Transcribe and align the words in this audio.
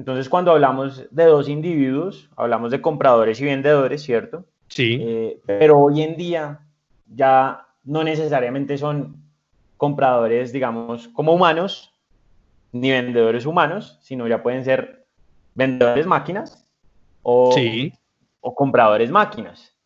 Entonces, 0.00 0.30
cuando 0.30 0.52
hablamos 0.52 1.06
de 1.10 1.24
dos 1.26 1.46
individuos, 1.46 2.30
hablamos 2.34 2.70
de 2.70 2.80
compradores 2.80 3.38
y 3.38 3.44
vendedores, 3.44 4.02
¿cierto? 4.02 4.46
Sí. 4.68 4.96
Eh, 4.98 5.40
pero 5.44 5.78
hoy 5.78 6.00
en 6.00 6.16
día 6.16 6.60
ya 7.06 7.66
no 7.84 8.02
necesariamente 8.02 8.78
son 8.78 9.22
compradores, 9.76 10.54
digamos, 10.54 11.08
como 11.08 11.34
humanos, 11.34 11.92
ni 12.72 12.90
vendedores 12.90 13.44
humanos, 13.44 13.98
sino 14.00 14.26
ya 14.26 14.42
pueden 14.42 14.64
ser 14.64 15.04
vendedores 15.54 16.06
máquinas 16.06 16.66
o, 17.20 17.54
o 18.40 18.54
compradores 18.54 19.10
máquinas. 19.10 19.76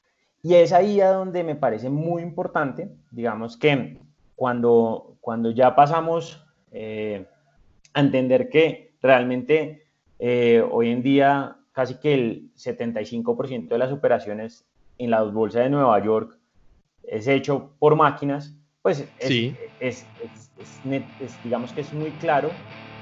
Y 0.44 0.54
es 0.54 0.72
ahí 0.72 1.00
a 1.00 1.08
donde 1.08 1.42
me 1.42 1.56
parece 1.56 1.90
muy 1.90 2.22
importante, 2.22 2.88
digamos 3.10 3.56
que 3.56 3.98
cuando, 4.36 5.16
cuando 5.20 5.50
ya 5.50 5.74
pasamos 5.74 6.40
eh, 6.70 7.26
a 7.92 8.00
entender 8.00 8.48
que 8.48 8.94
realmente 9.02 9.83
eh, 10.18 10.64
hoy 10.70 10.90
en 10.90 11.02
día 11.02 11.56
casi 11.72 11.98
que 11.98 12.14
el 12.14 12.50
75% 12.56 13.68
de 13.68 13.78
las 13.78 13.92
operaciones 13.92 14.64
en 14.98 15.10
la 15.10 15.22
bolsa 15.22 15.60
de 15.60 15.70
Nueva 15.70 16.02
York 16.02 16.38
es 17.02 17.26
hecho 17.26 17.72
por 17.78 17.96
máquinas, 17.96 18.54
pues 18.80 19.06
es, 19.18 20.06
digamos 21.42 21.72
que 21.72 21.80
es 21.80 21.92
muy 21.92 22.10
claro 22.12 22.50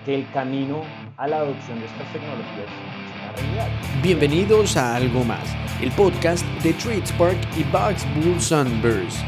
que 0.05 0.15
el 0.15 0.31
camino 0.33 0.83
a 1.17 1.29
la 1.29 1.39
adopción 1.39 1.79
de 1.81 1.87
estas 1.87 2.13
tecnologías 2.13 2.67
es 2.67 3.23
una 3.23 3.33
realidad. 3.33 3.69
Bienvenidos 4.03 4.77
a 4.77 4.97
Algo 4.97 5.23
Más, 5.25 5.55
el 5.81 5.91
podcast 5.93 6.45
de 6.63 6.73
TradeSpark 6.73 7.39
y 7.57 7.63
Bugs 7.65 8.07
Bull 8.17 8.41
Sunburst. 8.41 9.23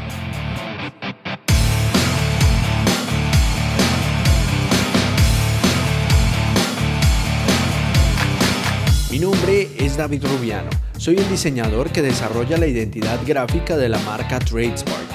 Mi 9.15 9.21
nombre 9.21 9.69
es 9.77 9.95
David 9.95 10.25
Rubiano. 10.25 10.69
Soy 10.97 11.15
el 11.15 11.29
diseñador 11.29 11.89
que 11.89 12.01
desarrolla 12.01 12.57
la 12.57 12.67
identidad 12.67 13.17
gráfica 13.25 13.77
de 13.77 13.87
la 13.87 13.97
marca 13.99 14.39
TradeSpark. 14.39 15.07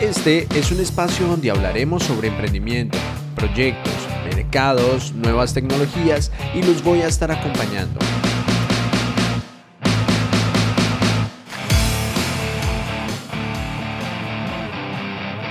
Este 0.00 0.46
es 0.58 0.72
un 0.72 0.80
espacio 0.80 1.26
donde 1.26 1.50
hablaremos 1.50 2.02
sobre 2.02 2.28
emprendimiento, 2.28 2.96
proyectos, 3.36 3.92
mercados, 4.34 5.12
nuevas 5.12 5.52
tecnologías 5.52 6.32
y 6.54 6.62
los 6.62 6.82
voy 6.82 7.02
a 7.02 7.08
estar 7.08 7.30
acompañando. 7.30 8.00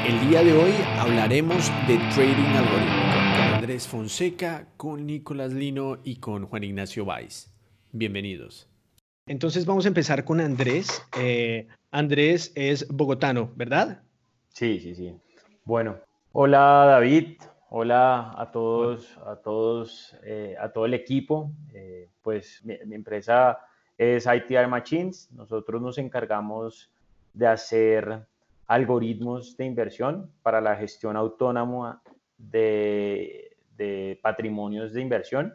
El 0.07 0.27
día 0.27 0.43
de 0.43 0.53
hoy 0.53 0.73
hablaremos 0.97 1.71
de 1.87 1.97
trading 2.15 2.55
algorítmico 2.55 3.11
con 3.37 3.53
Andrés 3.53 3.87
Fonseca, 3.87 4.65
con 4.75 5.05
Nicolás 5.05 5.53
Lino 5.53 5.99
y 6.03 6.15
con 6.15 6.47
Juan 6.47 6.63
Ignacio 6.63 7.05
Valls. 7.05 7.50
Bienvenidos. 7.93 8.69
Entonces 9.25 9.65
vamos 9.65 9.83
a 9.83 9.89
empezar 9.89 10.23
con 10.23 10.39
Andrés. 10.39 11.05
Eh, 11.19 11.67
Andrés 11.91 12.53
es 12.55 12.87
bogotano, 12.87 13.51
¿verdad? 13.57 14.01
Sí, 14.47 14.79
sí, 14.79 14.95
sí. 14.95 15.13
Bueno, 15.65 15.97
hola 16.31 16.85
David, 16.87 17.41
hola 17.69 18.33
a 18.37 18.49
todos, 18.49 19.17
a 19.25 19.35
todos, 19.35 20.15
eh, 20.23 20.55
a 20.57 20.69
todo 20.69 20.85
el 20.85 20.93
equipo. 20.93 21.51
Eh, 21.73 22.07
pues 22.21 22.63
mi, 22.63 22.75
empresa 22.95 23.59
es 23.97 24.25
ITR 24.25 24.69
Machines. 24.69 25.29
Nosotros 25.33 25.81
nos 25.81 25.97
encargamos 25.97 26.89
de 27.33 27.47
hacer 27.47 28.25
algoritmos 28.67 29.57
de 29.57 29.65
inversión 29.65 30.31
para 30.43 30.61
la 30.61 30.77
gestión 30.77 31.17
autónoma 31.17 32.01
de, 32.37 33.57
de 33.75 34.17
patrimonios 34.23 34.93
de 34.93 35.01
inversión. 35.01 35.53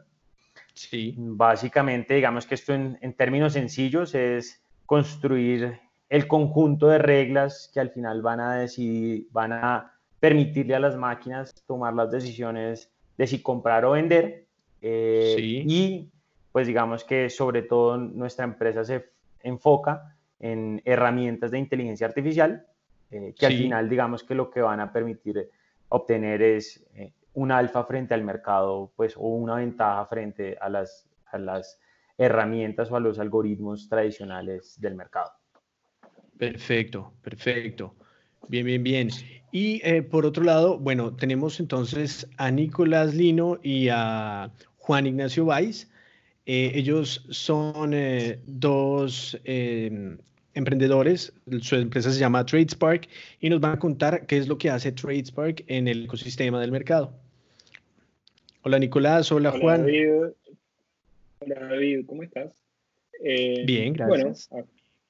Sí. 0.77 1.15
Básicamente, 1.17 2.15
digamos 2.15 2.47
que 2.47 2.55
esto 2.55 2.75
en, 2.75 3.15
términos 3.15 3.55
sencillos 3.55 4.15
es 4.15 4.63
construir 4.85 5.81
el 6.09 6.29
conjunto 6.29 6.89
de 6.89 6.99
reglas 6.99 7.71
que 7.73 7.81
al 7.81 7.91
final 7.91 8.23
van 8.23 8.41
a 8.41 8.57
decidir, 8.57 9.27
van 9.33 9.53
a 9.53 9.93
permitirle 10.21 10.77
a 10.77 10.81
las 10.81 10.97
máquinas 10.97 11.55
tomar 11.67 11.95
las 11.95 12.11
decisiones 12.11 12.91
de 13.17 13.27
si 13.27 13.43
comprar 13.43 13.85
o 13.87 13.93
vender. 13.93 14.47
Eh, 14.83 15.37
y 15.41 16.11
pues 16.53 16.67
digamos 16.67 17.05
que 17.05 17.31
sobre 17.31 17.63
todo 17.63 17.97
nuestra 17.97 18.45
empresa 18.45 18.85
se 18.85 19.11
enfoca 19.43 20.15
en 20.39 20.83
herramientas 20.85 21.51
de 21.51 21.59
inteligencia 21.59 22.07
artificial, 22.07 22.67
eh, 23.11 23.35
que 23.37 23.47
al 23.47 23.55
final 23.55 23.89
digamos 23.89 24.23
que 24.23 24.35
lo 24.35 24.51
que 24.51 24.61
van 24.61 24.81
a 24.81 24.93
permitir 24.93 25.51
obtener 25.89 26.43
es 26.43 26.85
eh, 26.95 27.13
un 27.37 27.53
alfa 27.53 27.85
frente 27.85 28.15
al 28.15 28.25
mercado, 28.25 28.93
pues, 28.97 29.15
o 29.15 29.29
una 29.29 29.57
ventaja 29.57 30.07
frente 30.07 30.57
a 30.59 30.71
las, 30.71 31.07
herramientas 32.19 32.91
o 32.91 32.97
a 32.97 33.01
los 33.01 33.19
algoritmos 33.19 33.91
tradicionales 33.91 34.81
del 34.81 34.95
mercado. 34.95 35.33
Perfecto, 36.39 37.13
perfecto. 37.21 37.95
Bien, 38.49 38.65
bien, 38.65 38.83
bien. 38.83 39.11
Y 39.53 39.83
eh, 39.85 40.03
por 40.03 40.25
otro 40.25 40.45
lado, 40.45 40.79
bueno, 40.79 41.15
tenemos 41.15 41.61
entonces 41.61 42.27
a 42.39 42.51
Nicolás 42.51 43.15
Lino 43.15 43.59
y 43.63 43.89
a 43.91 44.51
Juan 44.79 45.07
Ignacio 45.07 45.45
Valls. 45.45 45.91
Eh, 46.47 46.73
ellos 46.75 47.27
son 47.29 47.93
eh, 47.93 48.41
dos 48.47 49.39
emprendedores, 50.55 51.35
su 51.61 51.77
empresa 51.77 52.11
se 52.11 52.19
llama 52.19 52.47
TradeSpark 52.47 53.09
y 53.41 53.51
nos 53.51 53.61
van 53.61 53.73
a 53.73 53.79
contar 53.79 54.27
qué 54.27 54.39
es 54.39 54.49
lo 54.49 54.57
que 54.57 54.71
hace 54.71 54.91
TradeSpark 54.91 55.65
en 55.67 55.87
el 55.87 56.05
ecosistema 56.07 56.59
del 56.59 56.73
mercado. 56.73 57.26
Hola 58.67 58.81
Nicolás, 58.81 59.31
hola, 59.31 59.53
Juan. 59.53 59.83
David. 59.83 60.33
Hola 61.39 61.69
David, 61.71 62.05
¿cómo 62.05 62.25
estás? 62.25 62.53
Eh, 63.23 63.63
Bien, 63.65 63.93
gracias. 63.93 64.49
Bueno, 64.51 64.67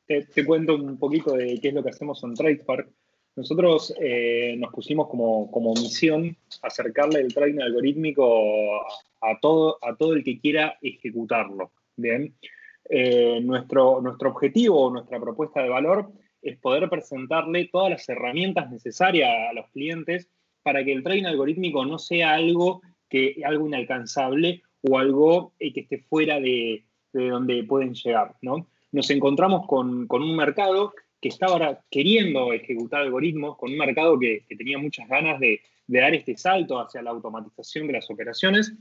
te, 0.07 0.45
cuento 0.45 0.75
un 0.75 0.99
poquito 0.99 1.33
de 1.33 1.59
qué 1.59 1.69
es 1.69 1.75
lo 1.75 1.83
que 1.83 1.89
hacemos 1.89 2.23
en 2.23 2.35
TradeSpark. 2.35 2.87
Nosotros 3.35 3.95
eh, 3.99 4.57
nos 4.59 4.71
pusimos 4.75 5.09
como, 5.09 5.51
como, 5.51 5.73
misión 5.73 6.37
acercarle 6.61 7.21
el 7.21 7.33
trading 7.33 7.61
algorítmico 7.61 8.83
a 9.23 9.41
todo, 9.41 9.79
a 9.81 9.97
todo 9.97 10.13
el 10.13 10.23
que 10.23 10.39
quiera 10.39 10.77
ejecutarlo. 10.83 11.71
Bien. 11.97 12.35
Eh, 12.91 13.41
nuestro, 13.43 14.03
nuestro 14.03 14.33
objetivo, 14.33 14.91
nuestra 14.91 15.19
propuesta 15.19 15.63
de 15.63 15.71
valor 15.71 16.13
es 16.43 16.59
poder 16.59 16.91
presentarle 16.91 17.71
todas 17.73 17.89
las 17.89 18.07
herramientas 18.07 18.71
necesarias 18.71 19.31
a 19.49 19.55
los 19.55 19.67
clientes 19.71 20.29
para 20.63 20.85
que 20.85 20.93
el 20.93 21.03
trading 21.03 21.25
algorítmico 21.25 21.87
no 21.87 21.99
sea 21.99 22.35
algo 22.35 22.83
que 23.09 23.41
algo 23.45 23.67
inalcanzable 23.67 24.63
o 24.83 24.99
algo 24.99 25.55
eh, 25.59 25.73
que 25.73 25.81
esté 25.81 25.99
fuera 25.99 26.41
de, 26.41 26.85
donde 27.13 27.65
pueden 27.65 27.95
llegar, 27.95 28.37
¿no? 28.43 28.69
Nos 28.93 29.11
encontramos 29.11 29.67
con, 29.67 30.07
un 30.11 30.37
mercado 30.37 30.95
que 31.21 31.29
estaba 31.29 31.83
queriendo 31.91 32.53
ejecutar 32.53 33.03
algoritmos, 33.03 33.57
con 33.57 33.73
un 33.73 33.79
mercado 33.79 34.19
que, 34.19 34.45
tenía 34.57 34.79
muchas 34.79 35.09
ganas 35.09 35.41
de, 35.41 35.61
dar 35.89 36.15
este 36.15 36.37
salto 36.37 36.81
hacia 36.81 37.01
la 37.01 37.11
automatización 37.11 37.87
de 37.87 37.93
las 37.93 38.11
operaciones 38.11 38.75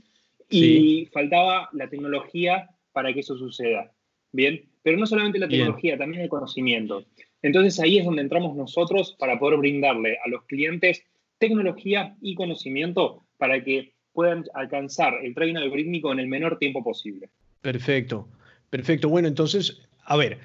y 0.50 1.06
faltaba 1.12 1.68
la 1.72 1.88
tecnología 1.88 2.68
para 2.92 3.12
que 3.12 3.20
eso 3.20 3.36
suceda. 3.36 3.92
Bien, 4.32 4.68
pero 4.82 4.98
no 4.98 5.06
solamente 5.06 5.38
la 5.38 5.48
tecnología, 5.48 5.96
también 5.96 6.22
el 6.22 6.28
conocimiento. 6.28 7.04
Entonces 7.42 7.78
ahí 7.80 7.98
es 7.98 8.04
donde 8.04 8.22
entramos 8.22 8.56
nosotros 8.56 9.16
para 9.18 9.38
poder 9.38 9.58
brindarle 9.58 10.18
a 10.24 10.28
los 10.28 10.44
clientes 10.44 11.04
tecnología 11.38 12.16
y 12.20 12.34
conocimiento 12.34 13.22
para 13.36 13.62
que 13.62 13.95
puedan 14.16 14.44
alcanzar 14.54 15.14
el 15.22 15.34
trading 15.34 15.56
algorítmico 15.56 16.10
en 16.10 16.18
el 16.18 16.26
menor 16.26 16.58
tiempo 16.58 16.82
posible. 16.82 17.28
Perfecto, 17.60 18.26
perfecto. 18.70 19.08
Bueno, 19.08 19.28
entonces, 19.28 19.82
a 20.04 20.16
ver, 20.16 20.38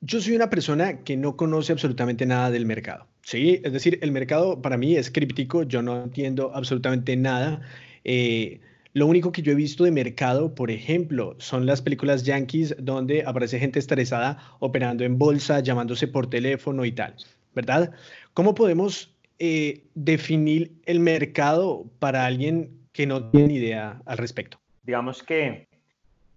yo 0.00 0.20
soy 0.20 0.36
una 0.36 0.48
persona 0.48 1.02
que 1.02 1.16
no 1.16 1.36
conoce 1.36 1.72
absolutamente 1.72 2.24
nada 2.24 2.50
del 2.50 2.64
mercado. 2.64 3.06
Sí, 3.22 3.60
es 3.64 3.72
decir, 3.72 3.98
el 4.02 4.12
mercado 4.12 4.62
para 4.62 4.76
mí 4.76 4.96
es 4.96 5.10
críptico, 5.10 5.64
yo 5.64 5.82
no 5.82 6.04
entiendo 6.04 6.52
absolutamente 6.54 7.16
nada. 7.16 7.60
Eh, 8.04 8.60
lo 8.92 9.06
único 9.06 9.32
que 9.32 9.42
yo 9.42 9.52
he 9.52 9.56
visto 9.56 9.84
de 9.84 9.90
mercado, 9.90 10.54
por 10.54 10.70
ejemplo, 10.70 11.34
son 11.38 11.66
las 11.66 11.82
películas 11.82 12.22
yankees 12.22 12.76
donde 12.78 13.24
aparece 13.24 13.58
gente 13.58 13.80
estresada 13.80 14.38
operando 14.60 15.04
en 15.04 15.18
bolsa, 15.18 15.60
llamándose 15.60 16.06
por 16.06 16.30
teléfono 16.30 16.84
y 16.84 16.92
tal, 16.92 17.16
¿verdad? 17.54 17.92
¿Cómo 18.32 18.54
podemos 18.54 19.12
eh, 19.38 19.82
definir 19.94 20.72
el 20.86 21.00
mercado 21.00 21.84
para 21.98 22.24
alguien 22.24 22.70
que 22.96 23.06
no 23.06 23.28
tienen 23.28 23.50
idea 23.50 24.00
al 24.06 24.16
respecto. 24.16 24.58
Digamos 24.82 25.22
que, 25.22 25.68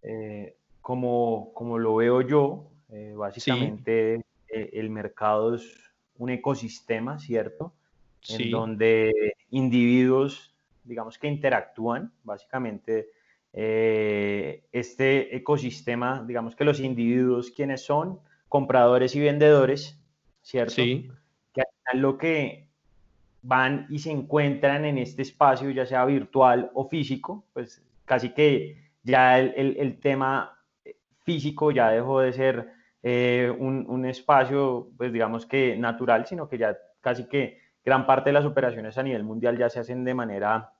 eh, 0.01 0.57
como, 0.81 1.53
como, 1.53 1.79
lo 1.79 1.95
veo 1.95 2.21
yo, 2.21 2.69
eh, 2.89 3.13
básicamente 3.15 4.15
eh, 4.49 4.69
el 4.73 4.89
mercado 4.89 5.55
es 5.55 5.63
un 6.17 6.31
ecosistema, 6.31 7.17
¿cierto? 7.17 7.71
En 8.27 8.51
donde 8.51 9.35
individuos, 9.51 10.53
digamos 10.83 11.17
que 11.17 11.27
interactúan, 11.27 12.11
básicamente 12.25 13.07
este 13.51 15.35
ecosistema, 15.35 16.23
digamos 16.27 16.55
que 16.55 16.65
los 16.65 16.81
individuos 16.81 17.51
quienes 17.51 17.83
son 17.83 18.19
compradores 18.49 19.15
y 19.15 19.21
vendedores, 19.21 19.97
¿cierto? 20.41 20.73
Sí. 20.73 21.09
Que 21.53 21.63
lo 21.93 22.17
que 22.17 22.68
van 23.41 23.87
y 23.89 23.99
se 23.99 24.11
encuentran 24.11 24.85
en 24.85 24.97
este 24.97 25.21
espacio, 25.21 25.69
ya 25.69 25.85
sea 25.85 26.05
virtual 26.05 26.71
o 26.73 26.87
físico, 26.87 27.45
pues 27.53 27.83
casi 28.05 28.29
que 28.29 28.77
ya 29.03 29.39
el, 29.39 29.99
tema 29.99 30.57
físico 31.23 31.71
ya 31.71 31.89
dejó 31.89 32.21
de 32.21 32.33
ser 32.33 32.69
eh, 33.03 33.53
un, 33.57 33.85
un, 33.87 34.05
espacio, 34.05 34.89
pues 34.97 35.13
digamos 35.13 35.45
que 35.45 35.77
natural, 35.77 36.25
sino 36.25 36.49
que 36.49 36.57
ya 36.57 36.77
casi 37.01 37.25
que 37.25 37.59
gran 37.83 38.05
parte 38.05 38.29
de 38.29 38.33
las 38.33 38.45
operaciones 38.45 38.97
a 38.97 39.03
nivel 39.03 39.23
mundial 39.23 39.57
ya 39.57 39.69
se 39.69 39.79
hacen 39.79 40.03
de 40.03 40.13
manera 40.13 40.73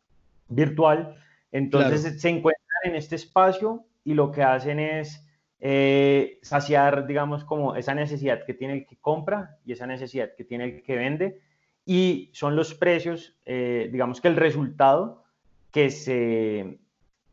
virtual. 0.49 1.15
Entonces 1.51 2.21
se 2.21 2.29
encuentran 2.29 2.81
en 2.83 2.95
este 2.95 3.15
espacio 3.15 3.85
y 4.03 4.13
lo 4.13 4.31
que 4.31 4.43
hacen 4.43 4.79
es 4.79 5.25
eh, 5.59 6.39
saciar, 6.41 7.07
digamos, 7.07 7.43
como 7.43 7.75
esa 7.75 7.93
necesidad 7.93 8.45
que 8.45 8.53
tiene 8.53 8.73
el 8.73 8.85
que 8.85 8.97
compra 8.97 9.57
y 9.65 9.73
esa 9.73 9.87
necesidad 9.87 10.29
que 10.37 10.43
tiene 10.43 10.65
el 10.65 10.83
que 10.83 10.95
vende. 10.95 11.41
Y 11.89 12.29
son 12.33 12.55
los 12.55 12.75
precios, 12.75 13.35
eh, 13.47 13.89
digamos 13.91 14.21
que 14.21 14.27
el 14.27 14.35
resultado 14.35 15.23
que, 15.71 15.89
se, 15.89 16.77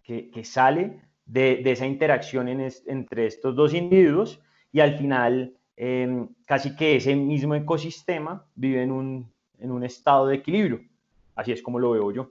que, 0.03 0.45
sale 0.45 0.99
de, 1.27 1.57
de, 1.57 1.73
esa 1.73 1.87
interacción 1.87 2.49
en 2.49 2.67
entre 2.87 3.27
estos 3.27 3.55
dos 3.55 3.75
individuos 3.75 4.41
y 4.73 4.81
al 4.81 4.97
final 4.97 5.53
em, 5.77 6.29
casi 6.47 6.75
que 6.75 6.97
ese 6.97 7.15
mismo 7.15 7.55
ecosistema 7.55 8.47
vive 8.55 8.83
en 8.83 8.93
un, 8.93 9.31
en 9.59 9.71
un 9.71 9.85
estado 9.85 10.27
de 10.27 10.37
equilibrio. 10.37 10.81
Así 11.35 11.53
es 11.53 11.61
como 11.61 11.79
lo 11.79 11.91
veo 11.91 12.11
yo. 12.11 12.31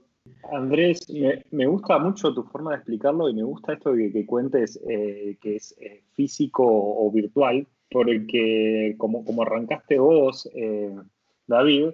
Andrés, 0.50 1.06
me, 1.52 1.66
gusta 1.68 1.96
mucho 2.00 2.34
tu 2.34 2.42
forma 2.42 2.72
de 2.72 2.78
explicarlo 2.78 3.28
y 3.28 3.34
me 3.34 3.44
gusta 3.44 3.74
esto 3.74 3.92
de 3.92 4.10
que, 4.10 4.26
cuentes 4.26 4.80
eh, 4.88 5.36
que 5.40 5.54
es 5.54 5.76
eh, 5.78 6.02
físico 6.14 6.64
o 6.66 7.08
virtual, 7.12 7.68
porque 7.88 8.96
como, 8.98 9.24
como 9.24 9.42
arrancaste 9.42 10.00
vos, 10.00 10.50
eh, 10.56 10.92
David, 11.46 11.90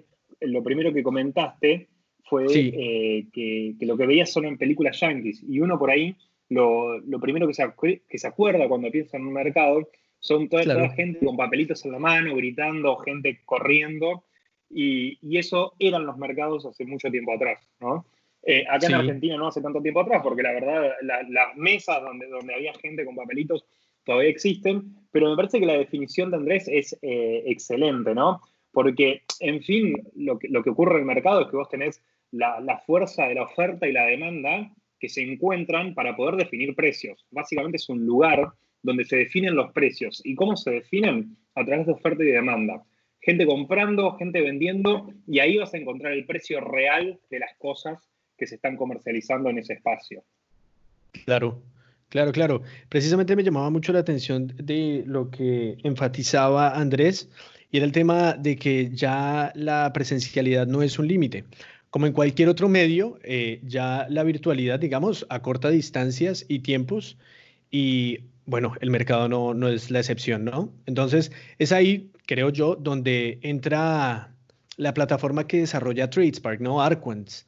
lo 0.47 0.62
primero 0.62 0.93
que 0.93 1.03
comentaste 1.03 1.89
fue 2.25 2.47
que, 2.47 3.75
lo 3.81 3.97
que 3.97 4.06
veías 4.06 4.33
son 4.33 4.47
en 4.47 4.59
películas 4.59 5.00
yankees 5.00 5.43
y 5.49 5.61
uno 5.61 5.79
por 5.79 5.91
ahí, 5.91 6.17
lo, 6.49 7.00
primero 7.21 7.47
que 7.47 7.55
se, 7.55 7.65
que 8.09 8.19
se, 8.19 8.27
acuerda 8.27 8.69
cuando 8.69 8.91
piensa 8.91 9.17
en 9.17 9.27
un 9.27 9.33
mercado 9.33 9.89
son 10.21 10.49
toda, 10.49 10.65
la 10.65 10.91
gente 10.91 11.25
con 11.25 11.37
papelitos 11.37 11.85
en 11.85 11.93
la 11.93 11.99
mano, 11.99 12.37
gritando, 12.37 12.97
gente 12.99 13.41
corriendo, 13.44 14.25
y, 14.71 15.19
y 15.21 15.39
eso 15.39 15.75
eran 15.79 16.06
los 16.06 16.17
mercados 16.17 16.65
hace 16.65 16.85
mucho 16.85 17.11
tiempo 17.11 17.35
atrás, 17.35 17.59
¿no? 17.81 18.06
Eh, 18.44 18.65
acá 18.69 18.89
en 18.89 18.94
Argentina 18.94 19.37
no 19.37 19.49
hace 19.49 19.61
tanto 19.61 19.81
tiempo 19.81 20.00
atrás, 20.00 20.21
porque 20.23 20.43
la 20.43 20.53
verdad 20.53 20.93
las 21.03 21.56
mesas 21.56 22.03
donde, 22.03 22.27
donde 22.27 22.55
había 22.55 22.75
gente 22.75 23.05
con 23.05 23.15
papelitos 23.15 23.65
todavía 24.05 24.31
existen, 24.31 24.97
pero 25.12 25.31
me 25.31 25.37
parece 25.37 25.61
que 25.61 25.67
la 25.67 25.79
definición 25.79 26.31
de 26.31 26.39
Andrés 26.39 26.67
es 26.67 26.99
eh, 27.03 27.44
excelente, 27.47 28.15
¿no? 28.15 28.41
Porque, 28.72 29.22
en 29.40 29.62
fin, 29.62 29.94
lo 30.14 30.38
que, 30.38 30.70
ocurre 30.70 30.94
en 30.94 31.00
el 31.00 31.06
mercado 31.06 31.42
es 31.42 31.48
que 31.48 31.56
vos 31.56 31.69
tenés 31.69 32.02
la, 32.30 32.82
fuerza 32.86 33.26
de 33.26 33.34
la 33.34 33.42
oferta 33.42 33.86
y 33.86 33.92
la 33.92 34.06
demanda 34.06 34.72
que 34.98 35.08
se 35.08 35.22
encuentran 35.22 35.94
para 35.94 36.16
poder 36.16 36.36
definir 36.36 36.74
precios. 36.74 37.26
Básicamente 37.30 37.76
es 37.76 37.88
un 37.88 38.06
lugar 38.06 38.52
donde 38.82 39.04
se 39.04 39.16
definen 39.16 39.54
los 39.54 39.72
precios. 39.72 40.22
¿Y 40.24 40.34
cómo 40.34 40.56
se 40.56 40.70
definen? 40.70 41.36
A 41.54 41.64
través 41.64 41.86
de 41.86 41.92
oferta 41.92 42.22
y 42.22 42.28
demanda. 42.28 42.82
Gente 43.20 43.46
comprando, 43.46 44.16
gente 44.16 44.40
vendiendo, 44.40 45.12
y 45.28 45.38
ahí 45.38 45.58
vas 45.58 45.74
a 45.74 45.78
encontrar 45.78 46.12
el 46.12 46.24
precio 46.24 46.60
real 46.60 47.20
de 47.30 47.38
las 47.38 47.54
cosas 47.58 48.08
que 48.36 48.46
se 48.46 48.56
están 48.56 48.76
comercializando 48.76 49.50
en 49.50 49.58
ese 49.58 49.74
espacio. 49.74 50.24
Claro, 51.24 51.62
claro, 52.08 52.32
claro. 52.32 52.62
Precisamente 52.88 53.36
me 53.36 53.44
llamaba 53.44 53.70
mucho 53.70 53.92
la 53.92 54.00
atención 54.00 54.52
de 54.56 55.04
lo 55.06 55.30
que 55.30 55.76
enfatizaba 55.84 56.70
Andrés 56.70 57.30
y 57.72 57.78
era 57.78 57.86
el 57.86 57.92
tema 57.92 58.34
de 58.34 58.56
que 58.56 58.90
ya 58.90 59.50
la 59.56 59.92
presencialidad 59.92 60.66
no 60.66 60.82
es 60.82 60.98
un 60.98 61.08
límite. 61.08 61.44
Como 61.90 62.06
en 62.06 62.12
cualquier 62.12 62.48
otro 62.48 62.69
medio, 62.69 63.19
eh, 63.24 63.60
ya 63.64 64.06
la 64.10 64.22
virtualidad, 64.22 64.78
digamos, 64.78 65.26
acorta 65.30 65.70
distancias 65.70 66.44
y 66.48 66.60
tiempos 66.60 67.16
y 67.70 68.20
bueno, 68.44 68.74
el 68.80 68.90
mercado 68.90 69.28
no, 69.28 69.54
no 69.54 69.69
es 69.69 69.90
la 69.90 70.00
excepción, 70.00 70.44
¿no? 70.44 70.72
Entonces, 70.86 71.32
es 71.58 71.72
ahí, 71.72 72.10
creo 72.26 72.50
yo, 72.50 72.76
donde 72.76 73.38
entra 73.42 74.34
la 74.76 74.94
plataforma 74.94 75.46
que 75.46 75.60
desarrolla 75.60 76.10
TradeSpark, 76.10 76.60
¿no? 76.60 76.82
Arquants, 76.82 77.46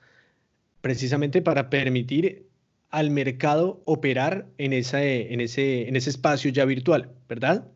precisamente 0.81 1.43
para 1.43 1.69
permitir 1.69 2.47
al 2.91 3.11
mercado 3.11 3.83
operar 3.85 4.47
en, 4.57 4.73
esa, 4.73 5.03
en, 5.05 5.41
ese, 5.41 5.89
en 5.89 5.97
ese 5.97 6.11
espacio 6.11 6.51
ya 6.51 6.65
virtual, 6.65 7.11
¿verdad? 7.29 7.67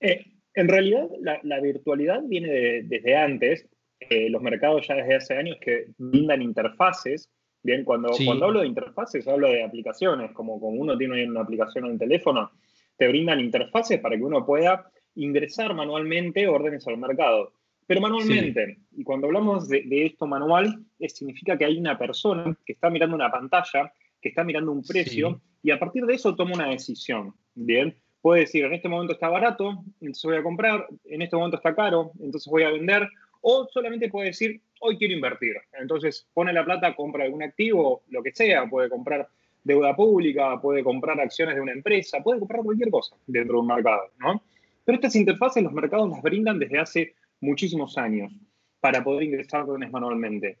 Eh, 0.00 0.31
en 0.54 0.68
realidad, 0.68 1.08
la, 1.20 1.60
virtualidad 1.60 2.22
viene 2.24 2.82
desde 2.82 3.16
antes. 3.16 3.68
Eh, 4.00 4.28
los 4.28 4.42
mercados 4.42 4.86
ya 4.88 4.96
desde 4.96 5.14
hace 5.14 5.36
años 5.36 5.58
que 5.60 5.86
brindan 5.96 6.42
interfaces. 6.42 7.30
Bien, 7.62 7.84
cuando, 7.84 8.10
cuando 8.24 8.46
hablo 8.46 8.60
de 8.60 8.66
interfaces, 8.66 9.26
hablo 9.28 9.48
de 9.48 9.62
aplicaciones. 9.62 10.32
Como, 10.32 10.60
como 10.60 10.80
uno 10.80 10.98
tiene 10.98 11.26
una 11.28 11.42
aplicación 11.42 11.86
en 11.86 11.92
el 11.92 11.98
teléfono, 11.98 12.50
te 12.96 13.08
brindan 13.08 13.40
interfaces 13.40 14.00
para 14.00 14.16
que 14.16 14.24
uno 14.24 14.44
pueda 14.44 14.90
ingresar 15.14 15.74
manualmente 15.74 16.46
órdenes 16.48 16.86
al 16.88 16.98
mercado. 16.98 17.52
Pero 17.86 18.00
manualmente, 18.00 18.78
y 18.92 19.02
cuando 19.02 19.26
hablamos 19.26 19.68
de, 19.68 19.84
esto 20.06 20.26
manual, 20.26 20.84
significa 21.08 21.58
que 21.58 21.64
hay 21.64 21.78
una 21.78 21.98
persona 21.98 22.56
que 22.64 22.72
está 22.72 22.88
mirando 22.90 23.16
una 23.16 23.30
pantalla, 23.30 23.92
que 24.20 24.28
está 24.28 24.44
mirando 24.44 24.72
un 24.72 24.82
precio, 24.82 25.40
y 25.62 25.70
a 25.72 25.78
partir 25.78 26.06
de 26.06 26.14
eso 26.14 26.34
toma 26.34 26.54
una 26.54 26.68
decisión. 26.68 27.34
Bien, 27.54 27.94
puede 28.22 28.42
decir, 28.42 28.64
en 28.64 28.72
este 28.72 28.88
momento 28.88 29.12
está 29.12 29.28
barato, 29.28 29.82
entonces 30.00 30.22
voy 30.24 30.36
a 30.36 30.42
comprar, 30.42 30.86
en 31.04 31.22
este 31.22 31.36
momento 31.36 31.56
está 31.56 31.74
caro, 31.74 32.12
entonces 32.20 32.50
voy 32.50 32.62
a 32.62 32.70
vender, 32.70 33.08
o 33.40 33.68
solamente 33.70 34.08
puede 34.08 34.28
decir, 34.28 34.60
hoy 34.80 34.96
quiero 34.96 35.14
invertir. 35.14 35.56
Entonces 35.78 36.26
pone 36.32 36.52
la 36.52 36.64
plata, 36.64 36.94
compra 36.94 37.24
algún 37.24 37.42
activo, 37.42 38.02
lo 38.08 38.22
que 38.22 38.32
sea, 38.32 38.66
puede 38.66 38.88
comprar 38.88 39.28
deuda 39.64 39.94
pública, 39.94 40.60
puede 40.60 40.82
comprar 40.82 41.20
acciones 41.20 41.56
de 41.56 41.60
una 41.60 41.72
empresa, 41.72 42.22
puede 42.22 42.38
comprar 42.38 42.62
cualquier 42.62 42.90
cosa 42.90 43.16
dentro 43.26 43.56
de 43.56 43.60
un 43.60 43.66
mercado, 43.66 44.02
¿no? 44.18 44.42
Pero 44.84 44.96
estas 44.96 45.14
interfaces 45.16 45.62
los 45.62 45.72
mercados 45.72 46.08
las 46.08 46.22
brindan 46.22 46.58
desde 46.58 46.78
hace 46.78 47.14
muchísimos 47.40 47.98
años 47.98 48.32
para 48.80 49.02
poder 49.04 49.24
ingresar 49.24 49.62
órdenes 49.62 49.92
manualmente. 49.92 50.58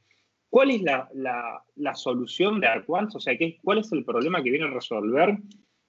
¿Cuál 0.48 0.70
es 0.70 0.82
la, 0.82 1.08
la, 1.14 1.94
solución 1.94 2.60
de 2.60 2.66
Arquans? 2.66 3.16
O 3.16 3.20
sea, 3.20 3.36
¿qué, 3.38 3.58
¿cuál 3.64 3.78
es 3.78 3.90
el 3.90 4.04
problema 4.04 4.42
que 4.42 4.50
viene 4.50 4.66
a 4.66 4.70
resolver? 4.70 5.38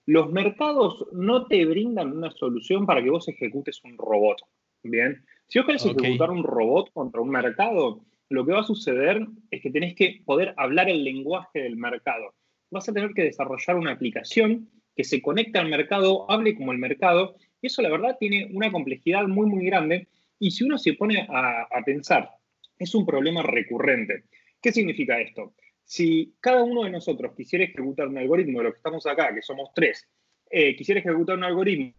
Los 0.06 0.32
mercados 0.32 1.06
no 1.14 1.48
te 1.48 1.66
brindan 1.66 2.12
una 2.12 2.32
solución 2.32 2.86
para 2.86 3.02
que 3.02 3.10
vos 3.10 3.28
ejecutes 3.28 3.82
un 3.84 3.98
robot. 3.98 4.42
Bien, 4.84 5.24
si 5.48 5.60
vos 5.60 5.66
querés 5.66 5.86
ejecutar 5.86 6.30
un 6.30 6.44
robot 6.44 6.92
contra 6.92 7.22
un 7.22 7.30
mercado, 7.30 8.04
lo 8.30 8.46
que 8.46 8.52
va 8.52 8.62
a 8.62 8.66
suceder 8.66 9.26
es 9.50 9.62
que 9.62 9.70
tenés 9.70 9.96
que 9.96 10.22
poder 10.26 10.54
hablar 10.58 10.90
el 10.90 11.04
lenguaje 11.04 11.62
del 11.62 11.78
mercado. 11.78 12.34
Vas 12.70 12.90
a 12.90 12.94
tener 12.94 13.14
que 13.14 13.24
desarrollar 13.24 13.78
una 13.78 13.92
aplicación 13.92 14.70
que 14.96 15.04
se 15.04 15.22
conecte 15.22 15.60
al 15.60 15.70
mercado, 15.70 16.30
hable 16.30 16.56
como 16.56 16.72
el 16.72 16.80
mercado, 16.80 17.36
y 17.62 17.68
eso 17.68 17.82
la 17.82 17.90
verdad 17.90 18.18
tiene 18.20 18.50
una 18.52 18.72
complejidad 18.72 19.28
muy, 19.28 19.48
muy 19.48 19.66
grande 19.66 20.08
y 20.40 20.52
si 20.52 20.66
uno 20.66 20.78
se 20.78 20.94
pone 20.94 21.26
a, 21.30 21.68
pensar, 21.86 22.30
es 22.78 22.94
un 22.94 23.06
problema 23.06 23.42
recurrente. 23.42 24.26
¿Qué 24.62 24.74
significa 24.74 25.20
esto? 25.22 25.54
Si 25.84 26.34
cada 26.40 26.64
uno 26.64 26.84
de 26.84 26.92
nosotros 26.92 27.34
quisiera 27.36 27.66
ejecutar 27.66 28.08
un 28.08 28.18
algoritmo 28.18 28.60
de 28.60 28.66
lo 28.66 28.72
que 28.72 28.78
estamos 28.78 29.06
acá, 29.06 29.34
que 29.34 29.42
somos 29.42 29.70
tres, 29.76 30.08
eh, 30.50 30.76
quisiera 30.76 31.00
ejecutar 31.00 31.38
un 31.38 31.44
algoritmo 31.44 31.94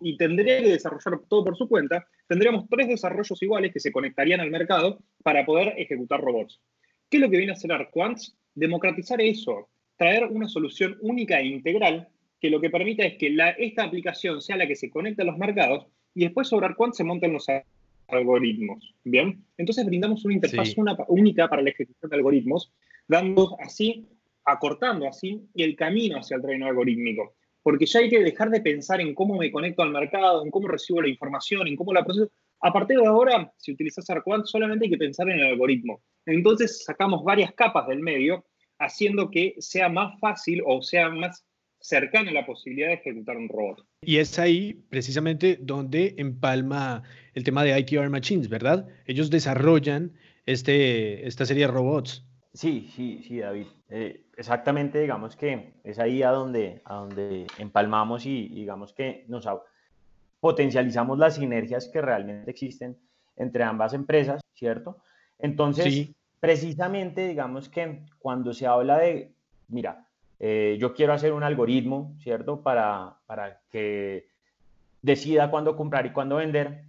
y 0.00 0.16
tendría 0.16 0.60
que 0.60 0.68
desarrollar 0.68 1.20
todo 1.28 1.44
por 1.44 1.56
su 1.56 1.68
cuenta, 1.68 2.06
tendríamos 2.26 2.66
tres 2.68 2.88
desarrollos 2.88 3.42
iguales 3.42 3.72
que 3.72 3.80
se 3.80 3.92
conectarían 3.92 4.40
al 4.40 4.50
mercado 4.50 4.98
para 5.22 5.44
poder 5.44 5.74
ejecutar 5.76 6.20
robots. 6.20 6.60
¿Qué 7.08 7.16
es 7.16 7.20
lo 7.20 7.30
que 7.30 7.38
viene 7.38 7.52
a 7.52 7.56
hacer 7.56 7.72
Arquants? 7.72 8.36
Democratizar 8.54 9.20
eso, 9.20 9.68
traer 9.96 10.26
una 10.26 10.48
solución 10.48 10.96
única 11.00 11.40
e 11.40 11.46
integral 11.46 12.08
que 12.40 12.50
lo 12.50 12.60
que 12.60 12.70
permita 12.70 13.04
es 13.04 13.16
que 13.16 13.36
esta 13.58 13.84
aplicación 13.84 14.40
sea 14.40 14.56
la 14.56 14.66
que 14.66 14.76
se 14.76 14.90
conecte 14.90 15.22
a 15.22 15.26
los 15.26 15.36
mercados 15.36 15.86
y 16.14 16.24
después 16.24 16.48
sobre 16.48 16.66
Arquant 16.66 16.94
se 16.94 17.04
montan 17.04 17.32
los 17.32 17.46
algoritmos. 18.08 18.94
Bien, 19.04 19.44
entonces 19.56 19.84
brindamos 19.86 20.24
una 20.24 20.34
interfaz 20.34 20.74
única 21.08 21.48
para 21.48 21.62
la 21.62 21.70
ejecución 21.70 22.10
de 22.10 22.16
algoritmos, 22.16 22.72
dando 23.10 23.56
así, 23.60 24.08
acortando 24.44 25.06
así 25.08 25.42
el 25.54 25.74
camino 25.74 26.18
hacia 26.18 26.36
el 26.36 26.42
reino 26.44 26.66
algorítmico. 26.66 27.34
Porque 27.62 27.84
ya 27.84 28.00
hay 28.00 28.08
que 28.08 28.20
dejar 28.20 28.50
de 28.50 28.60
pensar 28.60 29.00
en 29.00 29.14
cómo 29.14 29.36
me 29.36 29.50
conecto 29.50 29.82
al 29.82 29.90
mercado, 29.90 30.44
en 30.44 30.50
cómo 30.50 30.68
recibo 30.68 31.02
la 31.02 31.08
información, 31.08 31.66
en 31.66 31.76
cómo 31.76 31.92
la 31.92 32.04
proceso. 32.04 32.30
A 32.60 32.72
partir 32.72 32.98
de 32.98 33.06
ahora, 33.06 33.52
si 33.58 33.72
utilizas 33.72 34.08
Arquant, 34.08 34.46
solamente 34.46 34.86
hay 34.86 34.90
que 34.92 34.96
pensar 34.96 35.28
en 35.28 35.40
el 35.40 35.46
algoritmo. 35.48 36.00
Entonces 36.24 36.84
sacamos 36.84 37.24
varias 37.24 37.52
capas 37.52 37.88
del 37.88 38.00
medio, 38.00 38.44
haciendo 38.78 39.30
que 39.30 39.56
sea 39.58 39.88
más 39.88 40.18
fácil 40.20 40.62
o 40.64 40.80
sea 40.80 41.10
más 41.10 41.44
cercana 41.80 42.30
a 42.30 42.34
la 42.34 42.46
posibilidad 42.46 42.88
de 42.88 42.94
ejecutar 42.94 43.36
un 43.36 43.48
robot. 43.48 43.84
Y 44.02 44.18
es 44.18 44.38
ahí 44.38 44.84
precisamente 44.88 45.58
donde 45.60 46.14
empalma 46.16 47.02
el 47.34 47.42
tema 47.42 47.64
de 47.64 47.78
ITR 47.78 48.08
Machines, 48.08 48.48
¿verdad? 48.48 48.86
Ellos 49.06 49.30
desarrollan 49.30 50.12
este, 50.46 51.26
esta 51.26 51.44
serie 51.44 51.66
de 51.66 51.72
robots. 51.72 52.24
Sí, 52.52 52.90
sí, 52.94 53.22
sí, 53.22 53.38
David. 53.38 53.66
Eh, 53.88 54.26
exactamente, 54.36 55.00
digamos 55.00 55.36
que 55.36 55.74
es 55.84 55.98
ahí 55.98 56.22
a 56.22 56.30
donde, 56.30 56.82
a 56.84 56.96
donde 56.96 57.46
empalmamos 57.58 58.26
y 58.26 58.48
digamos 58.48 58.92
que 58.92 59.24
nos 59.28 59.46
potencializamos 60.40 61.18
las 61.18 61.36
sinergias 61.36 61.88
que 61.88 62.00
realmente 62.00 62.50
existen 62.50 62.98
entre 63.36 63.62
ambas 63.62 63.94
empresas, 63.94 64.42
¿cierto? 64.54 64.98
Entonces, 65.38 66.10
precisamente, 66.40 67.28
digamos 67.28 67.68
que 67.68 68.04
cuando 68.18 68.52
se 68.52 68.66
habla 68.66 68.98
de, 68.98 69.32
mira, 69.68 70.06
eh, 70.38 70.76
yo 70.80 70.94
quiero 70.94 71.12
hacer 71.12 71.32
un 71.32 71.42
algoritmo, 71.42 72.16
¿cierto? 72.20 72.62
Para, 72.62 73.18
para 73.26 73.60
que 73.70 74.28
decida 75.02 75.50
cuándo 75.50 75.76
comprar 75.76 76.06
y 76.06 76.12
cuándo 76.12 76.36
vender. 76.36 76.84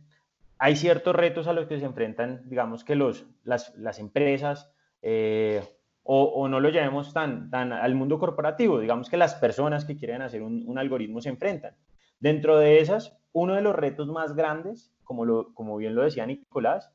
Hay 0.58 0.75
ciertos 0.75 1.15
retos 1.15 1.48
a 1.48 1.53
los 1.53 1.68
que 1.68 1.80
se 1.80 1.86
enfrentan, 1.86 2.41
digamos 2.46 2.84
que 2.84 2.96
los, 2.96 3.25
las, 3.44 3.75
las 3.77 4.00
empresas, 4.00 4.71
eh, 5.01 5.63
o, 6.03 6.24
o, 6.24 6.48
no 6.48 6.60
lo 6.60 6.70
llevemos 6.70 7.13
tan, 7.13 7.50
tan 7.50 7.72
al 7.74 7.96
mundo 7.96 8.20
corporativo, 8.20 8.79
digamos 8.79 9.10
que 9.10 9.17
las 9.17 9.36
personas 9.36 9.86
que 9.86 9.98
quieren 9.98 10.22
hacer 10.22 10.41
un, 10.41 10.63
un 10.67 10.77
algoritmo 10.77 11.22
se 11.22 11.29
enfrentan. 11.29 11.75
Dentro 12.20 12.58
de 12.58 12.79
esas, 12.79 13.17
uno 13.34 13.55
de 13.55 13.62
los 13.62 13.75
retos 13.75 14.08
más 14.08 14.36
grandes, 14.36 14.91
como, 15.03 15.25
lo, 15.25 15.53
como 15.53 15.77
bien 15.77 15.96
lo 15.96 16.03
decía 16.03 16.25
Nicolás, 16.25 16.91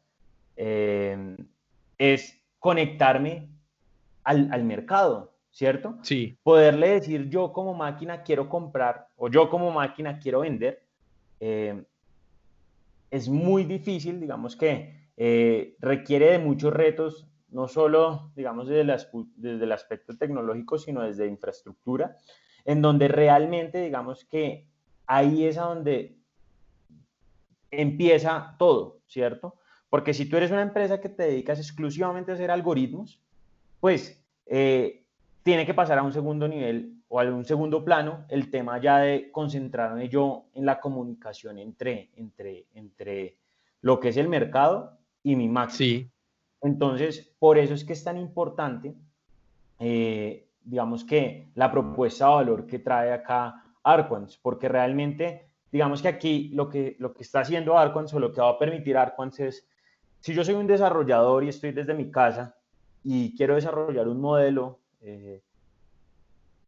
eh, 0.56 1.36
es 1.98 2.42
conectarme 2.58 3.48
al, 4.24 4.48
al, 4.52 4.64
mercado, 4.64 5.34
¿cierto? 5.50 5.98
Sí. 6.02 6.38
Poderle 6.42 6.90
decir 6.90 7.28
yo 7.28 7.52
como 7.52 7.74
máquina 7.74 8.22
quiero 8.22 8.48
comprar 8.48 9.08
o 9.16 9.28
yo 9.28 9.48
como 9.50 9.70
máquina 9.70 10.18
quiero 10.18 10.40
vender, 10.40 10.82
eh, 11.40 11.84
es 13.10 13.28
muy 13.28 13.64
difícil, 13.64 14.20
digamos 14.20 14.56
que 14.56 15.08
eh, 15.16 15.76
requiere 15.80 16.32
de 16.32 16.38
muchos 16.38 16.72
retos, 16.72 17.26
no 17.48 17.68
solo, 17.68 18.32
digamos, 18.34 18.68
desde, 18.68 18.84
desde 19.36 19.64
el 19.64 19.72
aspecto 19.72 20.16
tecnológico, 20.16 20.78
sino 20.78 21.02
desde 21.02 21.26
infraestructura, 21.26 22.16
en 22.64 22.82
donde 22.82 23.08
realmente, 23.08 23.82
digamos 23.82 24.24
que 24.24 24.66
ahí 25.06 25.44
es 25.44 25.56
a 25.58 25.62
donde 25.62 26.18
empieza 27.70 28.56
todo, 28.58 29.00
¿cierto? 29.06 29.54
Porque 29.88 30.14
si 30.14 30.28
tú 30.28 30.36
eres 30.36 30.50
una 30.50 30.62
empresa 30.62 31.00
que 31.00 31.08
te 31.08 31.24
dedicas 31.24 31.58
exclusivamente 31.58 32.30
a 32.30 32.34
hacer 32.34 32.50
algoritmos, 32.50 33.20
pues 33.80 34.22
eh, 34.46 35.04
tiene 35.42 35.64
que 35.64 35.74
pasar 35.74 35.98
a 35.98 36.02
un 36.02 36.12
segundo 36.12 36.48
nivel 36.48 36.96
o 37.08 37.20
a 37.20 37.24
un 37.24 37.44
segundo 37.44 37.84
plano 37.84 38.24
el 38.28 38.50
tema 38.50 38.80
ya 38.80 38.98
de 38.98 39.30
concentrarme 39.30 40.08
yo 40.08 40.46
en 40.54 40.66
la 40.66 40.80
comunicación 40.80 41.58
entre, 41.58 42.10
entre, 42.16 42.66
entre 42.74 43.38
lo 43.80 44.00
que 44.00 44.08
es 44.08 44.16
el 44.16 44.28
mercado 44.28 44.98
y 45.22 45.36
mi 45.36 45.48
máximo. 45.48 46.00
Sí. 46.00 46.10
Entonces, 46.62 47.34
por 47.38 47.58
eso 47.58 47.74
es 47.74 47.84
que 47.84 47.92
es 47.92 48.02
tan 48.02 48.16
importante, 48.16 48.94
eh, 49.78 50.48
digamos 50.62 51.04
que 51.04 51.50
la 51.54 51.70
propuesta 51.70 52.26
de 52.26 52.34
valor 52.34 52.66
que 52.66 52.78
trae 52.78 53.12
acá 53.12 53.62
Arquans, 53.82 54.36
porque 54.38 54.68
realmente, 54.68 55.48
digamos 55.70 56.02
que 56.02 56.08
aquí 56.08 56.50
lo 56.54 56.68
que, 56.68 56.96
lo 56.98 57.12
que 57.14 57.22
está 57.22 57.40
haciendo 57.40 57.78
Arquans 57.78 58.12
o 58.14 58.18
lo 58.18 58.32
que 58.32 58.40
va 58.40 58.50
a 58.50 58.58
permitir 58.58 58.96
Arquans 58.96 59.38
es, 59.40 59.68
si 60.20 60.34
yo 60.34 60.44
soy 60.44 60.54
un 60.54 60.66
desarrollador 60.66 61.44
y 61.44 61.48
estoy 61.48 61.72
desde 61.72 61.94
mi 61.94 62.10
casa 62.10 62.56
y 63.04 63.36
quiero 63.36 63.54
desarrollar 63.54 64.08
un 64.08 64.20
modelo 64.20 64.80
eh, 65.02 65.42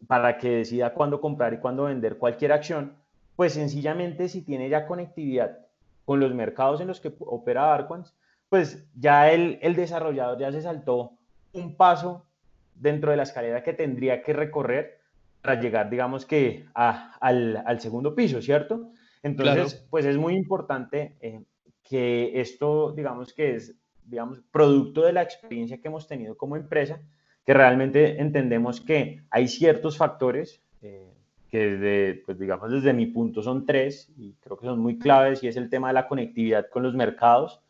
para 0.07 0.39
que 0.39 0.59
decida 0.59 0.95
cuándo 0.95 1.21
comprar 1.21 1.55
y 1.55 1.59
cuándo 1.59 1.85
vender 1.85 2.19
cualquier 2.19 2.53
acción, 2.53 2.95
pues 3.35 3.55
sencillamente 3.55 4.29
si 4.29 4.43
tiene 4.43 4.69
ya 4.69 4.87
conectividad 4.87 5.59
con 6.05 6.21
los 6.21 6.33
mercados 6.35 6.81
en 6.81 6.87
los 6.87 7.01
que 7.01 7.13
opera 7.19 7.75
Arquans, 7.75 8.15
pues 8.49 8.87
ya 8.95 9.31
el, 9.31 9.59
el 9.63 9.75
desarrollador 9.75 10.39
ya 10.39 10.53
se 10.53 10.63
saltó 10.63 11.13
un 11.53 11.77
paso 11.77 12.27
dentro 12.75 13.11
de 13.11 13.17
la 13.17 13.25
escalera 13.25 13.63
que 13.63 13.73
tendría 13.73 14.23
que 14.23 14.33
recorrer 14.33 14.99
para 15.43 15.61
llegar, 15.61 15.91
digamos 15.91 16.25
que, 16.25 16.67
a, 16.75 17.17
al, 17.21 17.63
al, 17.65 17.81
segundo 17.81 18.15
piso, 18.15 18.43
¿cierto? 18.43 18.91
Entonces, 19.23 19.75
claro. 19.75 19.87
pues 19.91 20.05
es 20.05 20.17
muy 20.17 20.35
importante 20.35 21.17
eh, 21.21 21.43
que 21.83 22.41
esto, 22.41 22.93
digamos 22.93 23.33
que 23.33 23.57
es, 23.57 23.75
digamos, 24.05 24.41
producto 24.51 25.03
de 25.03 25.13
la 25.13 25.23
experiencia 25.23 25.81
que 25.81 25.89
hemos 25.89 26.07
tenido 26.07 26.37
como 26.37 26.57
empresa, 26.57 27.01
que 27.45 27.55
realmente 27.55 28.21
entendemos 28.21 28.81
que 28.81 29.23
hay 29.31 29.49
ciertos 29.49 29.97
factores 29.97 30.63
eh, 30.83 31.09
que 31.51 31.59
desde, 31.59 32.23
pues 32.27 32.39
digamos, 32.39 32.71
desde 32.71 32.93
mi 32.93 33.07
punto 33.07 33.43
son 33.43 33.65
tres 33.65 34.13
y 34.17 34.35
creo 34.35 34.59
que 34.59 34.67
son 34.67 34.81
muy 34.81 34.99
claves 34.99 35.43
y 35.43 35.49
es 35.49 35.57
el 35.57 35.71
tema 35.71 35.89
de 35.89 35.95
la 35.95 36.07
conectividad 36.07 36.69
con 36.69 36.83
los 36.83 36.95
mercados, 36.95 37.61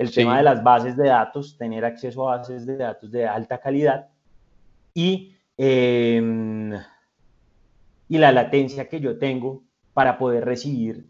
el 0.00 0.08
sí. 0.08 0.16
tema 0.16 0.38
de 0.38 0.42
las 0.42 0.62
bases 0.62 0.96
de 0.96 1.08
datos, 1.08 1.56
tener 1.58 1.84
acceso 1.84 2.28
a 2.28 2.38
bases 2.38 2.64
de 2.64 2.76
datos 2.76 3.10
de 3.10 3.26
alta 3.26 3.58
calidad 3.58 4.08
y 4.94 5.34
eh, 5.56 6.72
y 8.08 8.18
la 8.18 8.32
latencia 8.32 8.88
que 8.88 8.98
yo 8.98 9.18
tengo 9.18 9.62
para 9.94 10.18
poder 10.18 10.44
recibir 10.44 11.08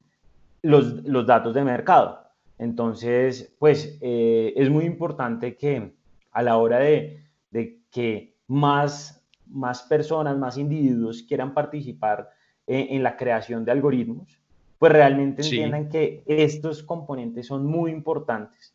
los, 0.63 1.03
los 1.05 1.27
datos 1.27 1.55
de 1.55 1.65
mercado. 1.65 2.21
Entonces, 2.59 3.57
pues 3.59 3.97
eh, 4.03 4.53
es 4.55 4.69
muy 4.69 4.85
importante 4.85 5.57
que 5.57 5.95
a 6.33 6.43
la 6.43 6.59
hora 6.59 6.79
de, 6.79 7.25
de 7.51 7.81
que 7.91 8.37
más, 8.49 9.25
más 9.47 9.83
personas, 9.85 10.37
más 10.37 10.59
individuos 10.59 11.23
quieran 11.23 11.55
participar 11.55 12.29
en, 12.67 12.97
en 12.97 13.03
la 13.03 13.17
creación 13.17 13.65
de 13.65 13.73
algoritmos, 13.73 14.39
pues 14.79 14.93
realmente 14.93 15.43
entiendan 15.43 15.85
sí. 15.85 15.91
que 15.91 16.23
estos 16.27 16.83
componentes 16.83 17.47
son 17.47 17.65
muy 17.65 17.93
importantes 17.93 18.75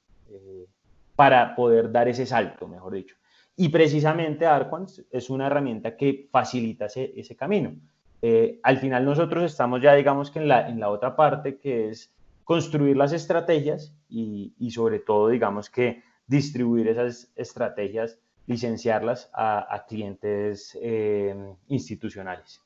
para 1.16 1.56
poder 1.56 1.92
dar 1.92 2.08
ese 2.08 2.26
salto, 2.26 2.68
mejor 2.68 2.94
dicho. 2.94 3.16
Y 3.58 3.70
precisamente 3.70 4.46
Arquans 4.46 5.06
es 5.12 5.30
una 5.30 5.48
herramienta 5.48 5.96
que 5.96 6.28
facilita 6.32 6.88
ese, 6.88 7.14
ese 7.16 7.36
camino. 7.36 7.74
Eh, 8.22 8.60
al 8.64 8.80
final 8.80 9.06
nosotros 9.06 9.44
estamos 9.44 9.82
ya, 9.82 9.94
digamos 9.94 10.32
que 10.32 10.40
en 10.40 10.48
la, 10.48 10.68
en 10.68 10.80
la 10.80 10.90
otra 10.90 11.16
parte, 11.16 11.58
que 11.58 11.90
es 11.90 12.12
construir 12.44 12.98
las 12.98 13.14
estrategias 13.14 13.94
y, 14.10 14.54
y 14.60 14.72
sobre 14.72 15.00
todo, 15.00 15.30
digamos 15.30 15.70
que 15.70 16.04
distribuir 16.28 16.88
esas 16.88 17.32
estrategias, 17.36 18.20
licenciarlas 18.48 19.30
a, 19.34 19.74
a 19.74 19.86
clientes 19.86 20.78
eh, 20.82 21.36
institucionales. 21.68 22.62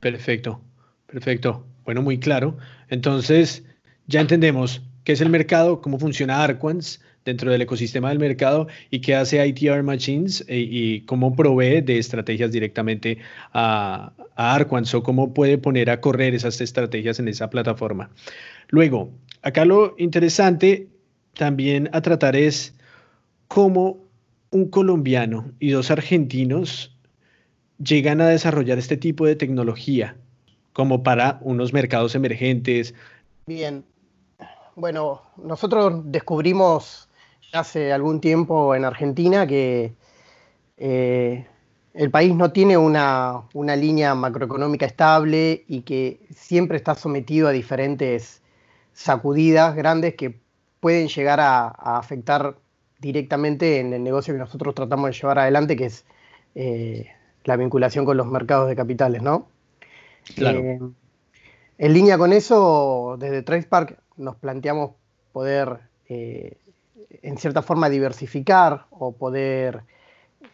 Perfecto, 0.00 0.60
perfecto. 1.06 1.64
Bueno, 1.84 2.02
muy 2.02 2.18
claro. 2.18 2.56
Entonces, 2.88 3.64
ya 4.06 4.20
entendemos 4.20 4.82
qué 5.04 5.12
es 5.12 5.20
el 5.20 5.30
mercado, 5.30 5.80
cómo 5.80 5.98
funciona 5.98 6.42
Arquans, 6.42 7.00
dentro 7.24 7.50
del 7.50 7.62
ecosistema 7.62 8.10
del 8.10 8.18
mercado 8.18 8.68
y 8.90 9.00
qué 9.00 9.14
hace 9.14 9.46
ITR 9.46 9.82
Machines 9.82 10.44
y, 10.48 10.54
y 10.54 11.00
cómo 11.02 11.34
provee 11.34 11.80
de 11.80 11.98
estrategias 11.98 12.52
directamente 12.52 13.18
a, 13.52 14.12
a 14.36 14.54
Arquans 14.54 14.94
o 14.94 15.02
cómo 15.02 15.32
puede 15.32 15.58
poner 15.58 15.90
a 15.90 16.00
correr 16.00 16.34
esas 16.34 16.60
estrategias 16.60 17.18
en 17.18 17.28
esa 17.28 17.48
plataforma. 17.50 18.10
Luego, 18.68 19.10
acá 19.42 19.64
lo 19.64 19.94
interesante 19.98 20.88
también 21.34 21.88
a 21.92 22.00
tratar 22.00 22.36
es 22.36 22.74
cómo 23.48 24.04
un 24.50 24.68
colombiano 24.68 25.50
y 25.58 25.70
dos 25.70 25.90
argentinos 25.90 26.96
llegan 27.82 28.20
a 28.20 28.28
desarrollar 28.28 28.78
este 28.78 28.96
tipo 28.96 29.26
de 29.26 29.36
tecnología 29.36 30.16
como 30.72 31.02
para 31.02 31.38
unos 31.42 31.72
mercados 31.72 32.14
emergentes. 32.14 32.94
Bien, 33.46 33.84
bueno, 34.76 35.22
nosotros 35.36 36.02
descubrimos 36.04 37.08
hace 37.52 37.92
algún 37.92 38.20
tiempo 38.20 38.74
en 38.74 38.84
Argentina 38.84 39.46
que 39.46 39.94
eh, 40.76 41.46
el 41.94 42.10
país 42.10 42.34
no 42.34 42.50
tiene 42.50 42.76
una, 42.76 43.42
una, 43.52 43.76
línea 43.76 44.14
macroeconómica 44.14 44.86
estable 44.86 45.64
y 45.68 45.82
que 45.82 46.20
siempre 46.34 46.76
está 46.76 46.96
sometido 46.96 47.46
a 47.48 47.52
diferentes 47.52 48.42
sacudidas 48.92 49.76
grandes 49.76 50.14
que 50.14 50.40
pueden 50.80 51.08
llegar 51.08 51.38
a, 51.38 51.66
a 51.66 51.98
afectar 51.98 52.56
directamente 52.98 53.80
en 53.80 53.92
el 53.92 54.02
negocio 54.02 54.34
que 54.34 54.40
nosotros 54.40 54.74
tratamos 54.74 55.10
de 55.10 55.12
llevar 55.12 55.38
adelante, 55.38 55.76
que 55.76 55.86
es 55.86 56.04
eh, 56.54 57.10
la 57.44 57.56
vinculación 57.56 58.04
con 58.04 58.16
los 58.16 58.26
mercados 58.26 58.68
de 58.68 58.76
capitales, 58.76 59.22
¿no? 59.22 59.46
Claro. 60.34 60.58
Eh, 60.60 60.80
en 61.76 61.92
línea 61.92 62.16
con 62.16 62.32
eso, 62.32 63.16
desde 63.18 63.42
TracePark 63.42 63.98
nos 64.16 64.36
planteamos 64.36 64.92
poder 65.32 65.80
eh, 66.08 66.56
en 67.22 67.38
cierta 67.38 67.62
forma 67.62 67.88
diversificar 67.88 68.86
o 68.90 69.12
poder, 69.12 69.82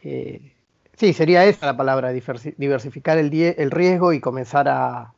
eh, 0.03 0.53
sí, 0.97 1.13
sería 1.13 1.45
esa 1.45 1.67
la 1.67 1.77
palabra, 1.77 2.11
diversificar 2.13 3.19
el, 3.19 3.33
el 3.35 3.71
riesgo 3.71 4.13
y 4.13 4.21
comenzar 4.21 4.69
a, 4.69 5.13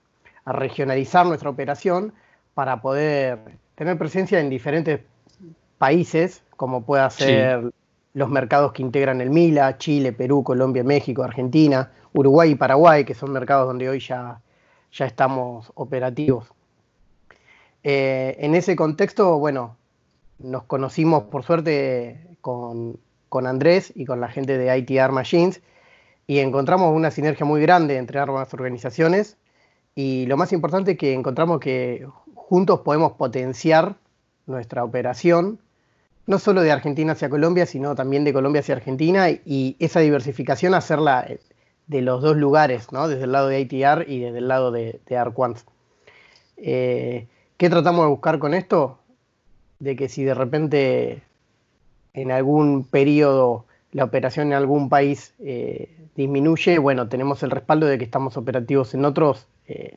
a, 0.45 0.53
regionalizar 0.53 1.27
nuestra 1.27 1.51
operación 1.51 2.13
para 2.55 2.81
poder 2.81 3.39
tener 3.75 3.99
presencia 3.99 4.41
en 4.41 4.51
diferentes 4.51 5.01
países, 5.79 6.43
como 6.57 6.85
pueda 6.85 7.11
ser 7.11 7.63
sí. 7.63 7.71
los 8.15 8.29
mercados 8.29 8.73
que 8.73 8.83
integran 8.83 9.21
el 9.21 9.31
MILA, 9.31 9.79
Chile, 9.79 10.13
Perú, 10.13 10.45
Colombia, 10.45 10.85
México, 10.85 11.23
Argentina, 11.23 11.91
Uruguay 12.13 12.51
y 12.51 12.55
Paraguay, 12.55 13.05
que 13.05 13.15
son 13.15 13.33
mercados 13.33 13.67
donde 13.67 13.89
hoy 13.89 14.01
ya, 14.01 14.41
ya 14.93 15.07
estamos 15.07 15.73
operativos. 15.75 16.47
Eh, 17.85 18.37
en 18.39 18.55
ese 18.55 18.77
contexto, 18.77 19.39
bueno, 19.39 19.77
nos 20.39 20.65
conocimos 20.65 21.25
por 21.25 21.45
suerte 21.45 22.37
con, 22.41 22.99
Andrés 23.47 23.93
y 23.95 24.05
con 24.05 24.21
la 24.21 24.29
gente 24.29 24.59
de 24.59 24.77
ITR 24.77 25.11
Machines 25.11 25.63
y 26.27 26.39
encontramos 26.39 26.95
una 26.95 27.11
sinergia 27.11 27.47
muy 27.47 27.63
grande 27.63 27.97
entre 27.97 28.21
ambas 28.21 28.53
organizaciones 28.53 29.39
y 29.95 30.27
lo 30.27 30.37
más 30.37 30.53
importante 30.53 30.93
es 30.93 30.99
que 30.99 31.15
encontramos 31.15 31.61
que 31.61 32.07
juntos 32.35 32.81
podemos 32.81 33.13
potenciar 33.13 33.97
nuestra 34.47 34.85
operación, 34.85 35.61
no 36.27 36.39
solo 36.39 36.61
de 36.61 36.73
Argentina 36.73 37.13
hacia 37.13 37.31
Colombia, 37.31 37.67
sino 37.67 37.95
también 37.95 38.25
de 38.25 38.33
Colombia 38.33 38.61
hacia 38.61 38.77
Argentina 38.77 39.31
y 39.31 39.77
esa 39.79 40.01
diversificación 40.01 40.75
hacerla 40.75 41.27
los 41.89 42.23
dos 42.23 42.37
lugares, 42.37 42.93
¿no? 42.93 43.09
desde 43.09 43.25
el 43.25 43.33
lado 43.33 43.49
de 43.49 43.61
ITR 43.61 44.05
y 44.09 44.21
desde 44.21 44.39
el 44.39 44.49
lado 44.49 44.71
de, 44.71 45.01
de 45.07 45.17
¿Qué 47.63 47.71
tratamos 47.71 48.07
de 48.07 48.11
buscar 48.11 48.41
con 48.41 48.55
esto? 48.55 48.99
De 49.79 49.95
que 49.95 50.09
si 50.09 50.25
de 50.25 50.35
repente 50.35 51.23
en 52.13 52.33
algún 52.33 52.83
periodo 52.83 53.67
la 53.93 54.03
operación 54.03 54.49
en 54.49 54.55
algún 54.55 54.89
país 54.89 55.33
eh, 55.39 55.89
disminuye, 56.17 56.81
bueno, 56.81 57.09
tenemos 57.09 57.45
el 57.45 57.53
respaldo 57.53 57.87
de 57.87 57.99
que 57.99 58.05
estamos 58.05 58.37
operativos 58.37 58.95
en 58.95 59.05
otros 59.05 59.47
eh, 59.69 59.95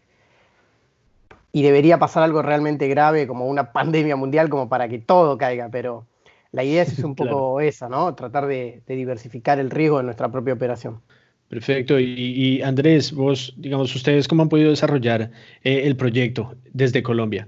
y 1.52 1.64
debería 1.64 1.98
pasar 1.98 2.22
algo 2.22 2.44
realmente 2.44 2.88
grave 2.88 3.26
como 3.26 3.48
una 3.48 3.72
pandemia 3.74 4.16
mundial 4.16 4.48
como 4.48 4.70
para 4.70 4.88
que 4.88 5.00
todo 5.00 5.36
caiga, 5.40 5.68
pero 5.72 6.06
la 6.52 6.64
idea 6.64 6.84
es 6.84 7.00
un 7.00 7.16
poco 7.16 7.62
esa, 7.62 7.90
¿no? 7.90 8.14
Tratar 8.14 8.46
de, 8.46 8.84
diversificar 8.86 9.58
el 9.58 9.72
riesgo 9.72 9.98
de 9.98 10.04
nuestra 10.04 10.32
propia 10.32 10.54
operación. 10.54 11.02
Perfecto. 11.50 12.00
Y, 12.00 12.62
Andrés, 12.62 13.12
vos, 13.12 13.56
digamos, 13.58 13.96
ustedes 13.96 14.28
cómo 14.28 14.44
han 14.44 14.50
podido 14.50 14.70
desarrollar 14.70 15.32
eh, 15.64 15.82
el 15.86 15.96
proyecto 15.96 16.56
desde 16.72 17.02
Colombia. 17.02 17.48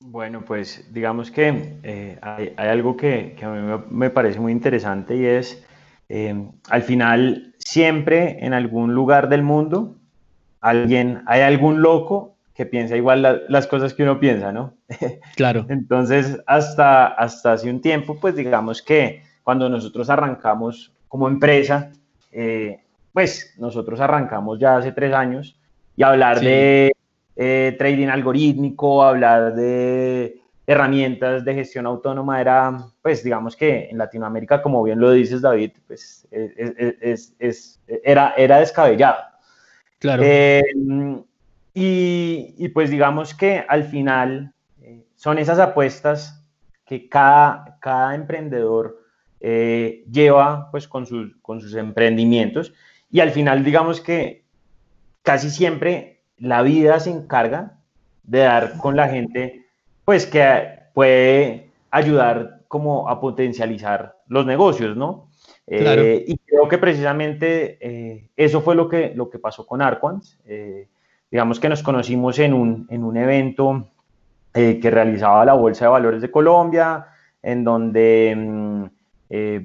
Bueno, 0.00 0.42
pues 0.44 0.92
digamos 0.92 1.30
que 1.30 2.18
hay, 2.20 2.54
algo 2.56 2.96
que, 2.96 3.36
a 3.42 3.48
mí 3.48 3.84
me 3.90 4.10
parece 4.10 4.38
muy 4.38 4.52
interesante 4.52 5.16
y 5.16 5.24
es 5.24 5.66
eh, 6.08 6.48
al 6.68 6.82
final, 6.82 7.54
siempre 7.58 8.44
en 8.44 8.54
algún 8.54 8.94
lugar 8.94 9.28
del 9.28 9.42
mundo, 9.42 9.96
alguien, 10.60 11.22
hay 11.26 11.42
algún 11.42 11.82
loco 11.82 12.36
que 12.54 12.66
piensa 12.66 12.96
igual 12.96 13.44
las 13.48 13.66
cosas 13.66 13.92
que 13.92 14.02
uno 14.02 14.18
piensa, 14.18 14.52
¿no? 14.52 14.74
Claro. 15.36 15.66
Entonces, 15.68 16.40
hasta, 16.46 17.06
hasta 17.06 17.52
hace 17.52 17.68
un 17.68 17.80
tiempo, 17.80 18.18
pues 18.18 18.34
digamos 18.34 18.82
que 18.82 19.22
cuando 19.42 19.68
nosotros 19.68 20.08
arrancamos 20.08 20.92
como 21.08 21.28
empresa, 21.28 21.90
eh, 22.32 22.80
pues 23.12 23.54
nosotros 23.58 24.00
arrancamos 24.00 24.58
ya 24.58 24.76
hace 24.76 24.92
tres 24.92 25.12
años 25.12 25.58
y 25.96 26.02
hablar 26.02 26.40
de 26.40 26.92
eh, 27.36 27.74
trading 27.78 28.08
algorítmico, 28.08 29.04
hablar 29.04 29.54
de 29.54 30.40
herramientas 30.66 31.44
de 31.44 31.54
gestión 31.54 31.86
autónoma 31.86 32.40
era, 32.40 32.88
pues 33.00 33.22
digamos 33.22 33.54
que 33.54 33.88
en 33.88 33.98
Latinoamérica, 33.98 34.62
como 34.62 34.82
bien 34.82 34.98
lo 34.98 35.12
dices 35.12 35.42
David, 35.42 35.72
pues 35.86 36.26
es, 36.30 37.34
es, 37.38 37.80
era, 38.02 38.34
era 38.36 38.58
descabellado. 38.58 39.18
Claro. 39.98 40.22
Eh, 40.24 40.62
y, 41.72 42.54
y, 42.58 42.68
pues 42.70 42.90
digamos 42.90 43.34
que 43.34 43.64
al 43.68 43.84
final 43.84 44.52
eh, 44.82 45.04
son 45.14 45.38
esas 45.38 45.58
apuestas 45.58 46.42
que 46.86 47.08
cada, 47.08 47.78
cada 47.80 48.14
emprendedor 48.14 49.02
eh, 49.40 50.04
lleva 50.10 50.70
pues 50.70 50.88
con 50.88 51.06
sus, 51.06 51.36
con 51.42 51.60
sus 51.60 51.74
emprendimientos 51.74 52.72
y 53.10 53.20
al 53.20 53.30
final 53.30 53.62
digamos 53.62 54.00
que 54.00 54.44
casi 55.22 55.50
siempre 55.50 56.15
la 56.38 56.62
vida 56.62 57.00
se 57.00 57.10
encarga 57.10 57.78
de 58.24 58.40
dar 58.40 58.76
con 58.78 58.96
la 58.96 59.08
gente 59.08 59.66
pues 60.04 60.26
que 60.26 60.80
puede 60.94 61.70
ayudar 61.90 62.60
como 62.68 63.08
a 63.08 63.20
potencializar 63.20 64.16
los 64.28 64.46
negocios, 64.46 64.96
¿no? 64.96 65.28
Eh, 65.66 66.24
y 66.26 66.38
creo 66.38 66.68
que 66.68 66.78
precisamente 66.78 67.78
eh, 67.80 68.28
eso 68.36 68.60
fue 68.60 68.74
lo 68.76 68.88
que, 68.88 69.12
lo 69.14 69.28
que 69.28 69.38
pasó 69.38 69.66
con 69.66 69.82
Arquans. 69.82 70.38
Eh, 70.46 70.88
digamos 71.30 71.58
que 71.58 71.68
nos 71.68 71.82
conocimos 71.82 72.38
en 72.38 72.54
un, 72.54 72.86
en 72.90 73.02
un 73.02 73.16
evento 73.16 73.88
que 74.52 74.90
realizaba 74.90 75.44
la 75.44 75.52
Bolsa 75.52 75.84
de 75.84 75.90
Valores 75.90 76.22
de 76.22 76.30
Colombia, 76.30 77.08
en 77.42 77.62
donde 77.62 78.34
mm, 78.34 78.84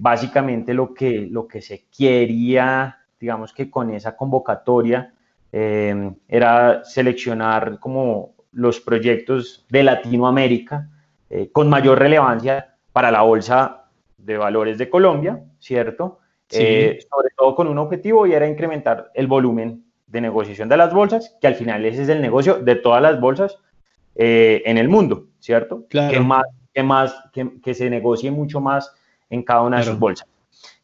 básicamente 0.01 0.73
lo 0.73 0.93
que, 0.93 1.29
lo 1.31 1.47
que 1.47 1.61
se 1.61 1.85
quería, 1.97 2.97
digamos 3.17 3.53
que 3.53 3.71
con 3.71 3.89
esa 3.91 4.17
convocatoria, 4.17 5.13
era 5.51 6.83
seleccionar 6.85 7.79
como 7.79 8.35
los 8.51 8.79
proyectos 8.79 9.65
de 9.69 9.83
Latinoamérica 9.83 10.89
eh, 11.29 11.49
con 11.51 11.69
mayor 11.69 11.99
relevancia 11.99 12.75
para 12.91 13.09
la 13.11 13.21
Bolsa 13.21 13.85
de 14.17 14.37
Valores 14.37 14.77
de 14.77 14.89
Colombia, 14.89 15.41
¿cierto? 15.59 16.19
Eh, 16.51 16.99
sobre 17.09 17.29
todo 17.37 17.55
con 17.55 17.67
un 17.67 17.77
objetivo 17.77 18.27
y 18.27 18.33
era 18.33 18.45
incrementar 18.45 19.09
el 19.13 19.27
volumen 19.27 19.85
de 20.07 20.19
negociación 20.19 20.67
de 20.67 20.75
las 20.75 20.93
bolsas, 20.93 21.37
que 21.39 21.47
al 21.47 21.55
final 21.55 21.85
ese 21.85 22.03
es 22.03 22.09
el 22.09 22.21
negocio 22.21 22.55
de 22.55 22.75
todas 22.75 23.01
las 23.01 23.21
bolsas 23.21 23.57
eh, 24.15 24.61
en 24.65 24.77
el 24.77 24.89
mundo, 24.89 25.27
¿cierto? 25.39 25.85
Claro. 25.87 26.11
Que, 26.11 26.19
más, 26.19 26.43
que, 26.73 26.83
más, 26.83 27.15
que, 27.63 27.73
se 27.73 27.89
negocie 27.89 28.29
mucho 28.29 28.59
más 28.59 28.93
en 29.29 29.43
cada 29.43 29.61
una 29.61 29.77
de 29.77 29.83
sus 29.83 29.97
bolsas. 29.97 30.27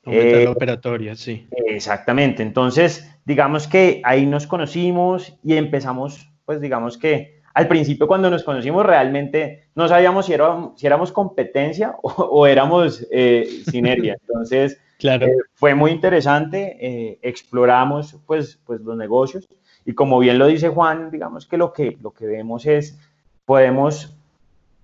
Aumentar 0.08 0.42
la 0.44 0.52
operatoria, 0.52 1.16
sí. 1.16 1.48
Exactamente. 1.68 2.42
Entonces, 2.44 3.10
digamos 3.26 3.68
que 3.68 4.02
ahí 4.04 4.26
nos 4.26 4.48
conocimos 4.48 5.38
y 5.44 5.56
empezamos, 5.56 6.30
pues 6.46 6.62
digamos 6.62 6.98
que 6.98 7.42
al 7.54 7.68
principio 7.68 8.08
cuando 8.08 8.30
nos 8.30 8.44
conocimos 8.44 8.86
realmente 8.86 9.70
no 9.76 9.88
sabíamos 9.88 10.28
si, 10.28 10.34
si 10.76 10.88
éramos 10.88 11.12
competencia 11.12 11.96
o, 12.04 12.48
éramos 12.48 13.06
eh, 13.12 13.48
sinergia. 13.70 14.18
Entonces, 14.28 14.80
claro. 15.00 15.28
Eh, 15.28 15.36
fue 15.54 15.76
muy 15.76 15.92
interesante, 15.92 16.78
eh, 16.80 17.20
exploramos 17.22 18.18
pues, 18.26 18.60
pues 18.66 18.82
los 18.82 18.96
negocios 18.96 19.48
y 19.86 19.94
como 19.94 20.20
bien 20.20 20.38
lo 20.38 20.48
dice 20.48 20.70
Juan, 20.70 21.12
digamos 21.12 21.48
que 21.48 21.58
lo 21.58 21.72
que, 21.72 21.98
lo 22.02 22.12
que 22.12 22.28
vemos 22.28 22.66
es, 22.66 23.00
podemos 23.46 24.17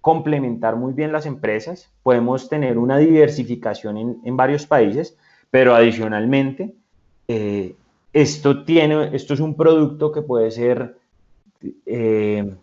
complementar 0.03 0.75
muy 0.75 0.93
bien 0.93 1.11
las 1.11 1.25
empresas, 1.25 1.89
podemos 2.03 2.49
tener 2.49 2.77
una 2.77 2.97
diversificación 2.97 3.97
en, 3.97 4.17
en 4.23 4.37
varios 4.37 4.67
países, 4.67 5.17
pero 5.49 5.73
adicionalmente, 5.73 6.75
esto, 8.11 8.63
tiene, 8.63 9.15
esto 9.15 9.33
es 9.33 9.39
un 9.39 9.55
producto 9.55 10.11
que 10.11 10.21
puede 10.21 10.51
ser 10.51 10.97
eh, 11.85 12.53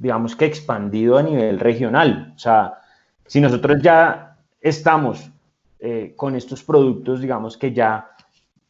digamos 0.00 0.34
que 0.34 0.46
expandido 0.46 1.18
a 1.18 1.22
nivel 1.22 1.60
regional. 1.60 2.32
O 2.34 2.38
sea, 2.38 2.80
si 3.26 3.38
nosotros 3.38 3.82
ya 3.82 4.38
estamos 4.60 5.30
eh, 5.78 6.14
con 6.16 6.34
estos 6.34 6.64
productos, 6.64 7.20
digamos 7.20 7.58
que 7.58 7.74
ya 7.74 8.08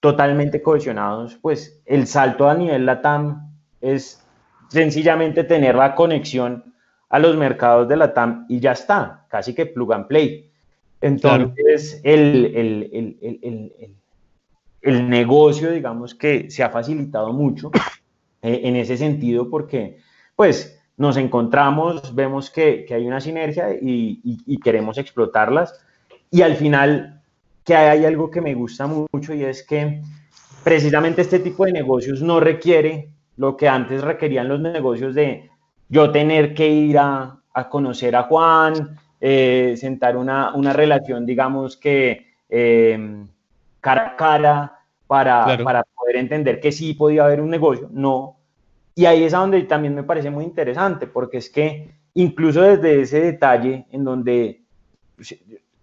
totalmente 0.01 0.61
cohesionados, 0.61 1.37
pues 1.37 1.81
el 1.87 2.09
salto 2.09 2.49
a 2.49 2.55
nivel 2.55 2.85
LATAM 2.85 3.49
es 3.81 4.27
sencillamente 4.69 5.45
tener 5.45 5.77
la 5.77 5.95
conexión 5.95 6.75
a 7.11 7.18
los 7.18 7.37
mercados 7.37 7.88
de 7.88 7.96
LATAM 7.96 8.46
y 8.49 8.61
ya 8.61 8.73
está, 8.73 9.27
casi 9.29 9.55
que 9.55 9.66
plug 9.66 9.92
and 9.92 10.07
play. 10.07 10.51
Entonces, 11.01 12.01
el, 12.05 12.46
el, 12.55 13.18
el, 13.23 13.94
el, 14.83 15.11
negocio, 15.11 15.73
digamos 15.73 16.14
que 16.14 16.51
se 16.51 16.62
ha 16.62 16.70
facilitado 16.70 17.33
mucho 17.33 17.70
eh, 18.42 18.61
en 18.64 18.77
ese 18.77 18.96
sentido 18.96 19.51
porque, 19.51 19.99
pues, 20.37 20.81
nos 20.96 21.16
encontramos, 21.16 22.14
vemos 22.14 22.51
que, 22.51 22.87
hay 22.90 23.07
una 23.07 23.20
sinergia 23.20 23.70
y, 23.73 24.61
queremos 24.62 24.99
explotarlas. 24.99 25.83
Y 26.31 26.42
al 26.42 26.55
final, 26.57 27.23
que 27.64 27.75
hay 27.75 28.05
algo 28.05 28.31
que 28.31 28.40
me 28.40 28.55
gusta 28.55 28.87
mucho 28.87 29.35
y 29.35 29.42
es 29.42 29.62
que 29.66 30.03
precisamente 30.62 31.23
este 31.23 31.40
tipo 31.40 31.64
de 31.64 31.73
negocios 31.73 32.23
no 32.23 32.38
requiere 32.38 33.09
lo 33.37 33.57
que 33.57 33.66
antes 33.66 34.03
requerían 34.03 34.49
los 34.49 34.61
negocios 34.61 35.14
de 35.14 35.50
yo 35.90 36.11
tener 36.11 36.55
que 36.55 36.68
ir 36.68 36.98
a, 36.98 37.37
conocer 37.68 38.16
a 38.16 38.22
Juan, 38.22 38.96
eh, 39.20 39.74
sentar 39.76 40.16
una, 40.16 40.72
relación, 40.72 41.26
digamos 41.26 41.76
que 41.76 42.29
em, 42.48 43.29
cara 43.81 44.07
a 44.07 44.16
cara 44.16 44.79
para, 45.07 45.59
para 45.62 45.83
poder 45.94 46.16
entender 46.16 46.61
que 46.61 46.72
sí 46.72 46.94
podía 46.94 47.24
haber 47.24 47.42
un 47.42 47.50
negocio. 47.50 47.88
No, 47.92 48.38
y 48.94 49.07
ahí 49.07 49.24
es 49.24 49.35
a 49.35 49.38
donde 49.38 49.62
también 49.62 49.94
me 49.94 50.05
parece 50.05 50.31
muy 50.31 50.44
interesante, 50.44 51.07
porque 51.07 51.38
es 51.38 51.50
que 51.50 51.90
incluso 52.14 52.62
desde 52.62 53.03
ese 53.03 53.20
detalle 53.20 53.87
en 53.90 54.05
donde 54.05 54.62
pues, 55.16 55.35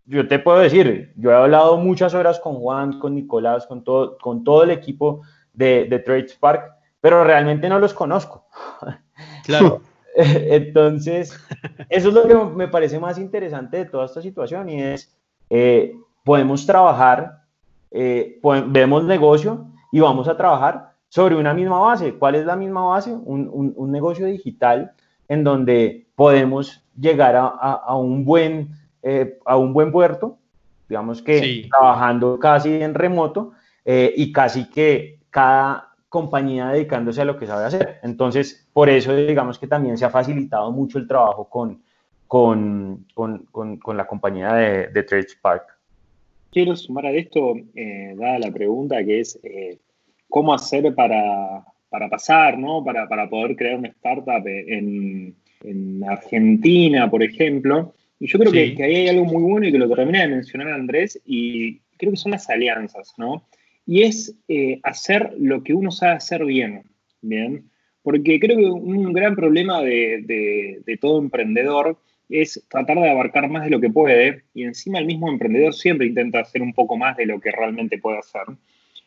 yo 0.06 0.28
te 0.28 0.40
puedo 0.40 0.60
decir, 0.60 1.14
yo 1.18 1.32
he 1.32 1.36
hablado 1.36 1.78
muchas 1.78 2.14
horas 2.14 2.40
con 2.40 2.56
Juan, 2.56 3.00
con 3.00 3.16
Nicolás, 3.16 3.68
con 3.68 3.84
todo, 3.84 4.18
con 4.18 4.44
todo 4.44 4.64
el 4.64 4.72
equipo 4.72 5.22
de, 5.54 5.86
de 5.86 6.00
Trade 6.00 6.30
Spark, 6.30 6.72
pero 7.02 7.24
realmente 7.24 7.68
no 7.70 7.80
los 7.80 7.94
conozco. 7.94 8.48
Claro. 9.44 9.82
Entonces, 10.50 11.40
eso 11.90 12.10
es 12.10 12.14
lo 12.14 12.28
que 12.28 12.36
me 12.56 12.68
parece 12.68 13.00
más 13.00 13.20
interesante 13.20 13.78
de 13.78 13.86
toda 13.86 14.06
esta 14.06 14.22
situación 14.22 14.68
y 14.70 14.82
es, 14.82 15.16
eh, 15.50 15.94
podemos 16.24 16.66
trabajar, 16.66 17.44
eh, 17.92 18.40
vemos 18.68 19.04
negocio 19.04 19.68
y 19.92 20.00
vamos 20.00 20.28
a 20.28 20.36
trabajar 20.36 20.94
sobre 21.08 21.36
una 21.36 21.54
misma 21.54 21.80
base. 21.80 22.16
¿Cuál 22.16 22.36
es 22.36 22.46
la 22.46 22.56
misma 22.56 22.82
base? 22.82 23.14
Un, 23.14 23.92
negocio 23.92 24.26
digital 24.26 24.92
en 25.28 25.44
donde 25.44 26.08
podemos 26.16 26.84
llegar 27.00 27.36
a, 27.38 27.96
un, 27.96 28.26
buen, 28.26 28.70
eh, 29.04 29.38
a 29.46 29.56
un 29.56 29.72
buen 29.72 29.92
puerto, 29.92 30.40
digamos 30.90 31.22
que 31.22 31.68
trabajando 31.70 32.40
casi 32.40 32.82
en 32.82 32.96
remoto 32.96 33.52
eh, 33.86 34.14
y 34.18 34.32
casi 34.32 34.70
que 34.70 35.20
cada 35.30 35.94
compañía 36.10 36.70
dedicándose 36.70 37.22
a 37.22 37.26
lo 37.26 37.38
que 37.38 37.48
sabe 37.48 37.66
hacer. 37.66 38.00
Entonces, 38.04 38.68
por 38.74 38.90
eso 38.90 39.16
digamos 39.16 39.60
que 39.60 39.68
también 39.68 39.98
se 39.98 40.06
ha 40.06 40.10
facilitado 40.10 40.72
mucho 40.72 40.98
el 40.98 41.08
trabajo 41.08 41.50
con, 41.50 41.82
con, 42.28 43.06
con, 43.14 43.98
la 43.98 44.08
compañía 44.08 44.54
de, 44.54 44.88
de 44.88 45.24
Spark. 45.24 45.78
Quiero 46.52 46.76
sumar 46.76 47.08
a 47.08 47.12
esto, 47.12 47.54
eh, 47.76 48.16
dada 48.18 48.40
la 48.40 48.52
pregunta 48.52 49.04
que 49.04 49.20
es 49.20 49.40
cómo 50.30 50.54
hacer 50.54 50.94
para, 50.96 51.64
pasar, 52.10 52.58
¿no? 52.58 52.84
Para, 52.84 53.30
poder 53.30 53.56
crear 53.56 53.78
una 53.78 53.90
startup 53.90 54.44
en, 54.46 55.36
Argentina, 56.08 57.10
por 57.10 57.24
ejemplo. 57.24 57.94
Y 58.20 58.28
yo 58.28 58.40
creo 58.40 58.52
que, 58.52 58.84
ahí 58.84 58.96
hay 58.96 59.08
algo 59.10 59.26
muy 59.26 59.44
bueno 59.44 59.68
y 59.68 59.72
que 59.72 59.78
lo 59.78 59.90
termina 59.90 60.22
de 60.22 60.28
mencionar 60.28 60.70
Andrés, 60.70 61.20
y 61.26 61.80
creo 61.98 62.12
que 62.12 62.18
son 62.18 62.32
las 62.32 62.50
alianzas, 62.50 63.14
¿no? 63.18 63.44
Y 63.88 64.04
es 64.04 64.36
eh, 64.50 64.80
hacer 64.84 65.34
lo 65.40 65.64
que 65.64 65.74
uno 65.74 65.90
sabe 65.92 66.18
hacer 66.18 66.46
bien, 66.46 66.84
¿bien? 67.22 67.72
Porque 68.04 68.40
creo 68.40 68.58
que 68.58 68.66
un 68.66 69.14
gran 69.14 69.36
problema 69.36 69.82
de, 69.82 70.82
todo 71.02 71.20
emprendedor 71.20 71.98
es 72.30 72.64
tratar 72.70 72.98
de 73.00 73.10
abarcar 73.10 73.50
más 73.50 73.64
de 73.64 73.70
lo 73.70 73.80
que 73.80 73.90
puede 73.90 74.44
y 74.54 74.64
encima 74.64 75.00
el 75.00 75.06
mismo 75.06 75.30
emprendedor 75.30 75.74
siempre 75.74 76.08
intenta 76.08 76.42
hacer 76.42 76.62
un 76.62 76.74
poco 76.74 76.98
más 76.98 77.16
de 77.16 77.26
lo 77.26 77.40
que 77.40 77.52
realmente 77.52 77.98
puede 77.98 78.20
hacer. 78.20 78.44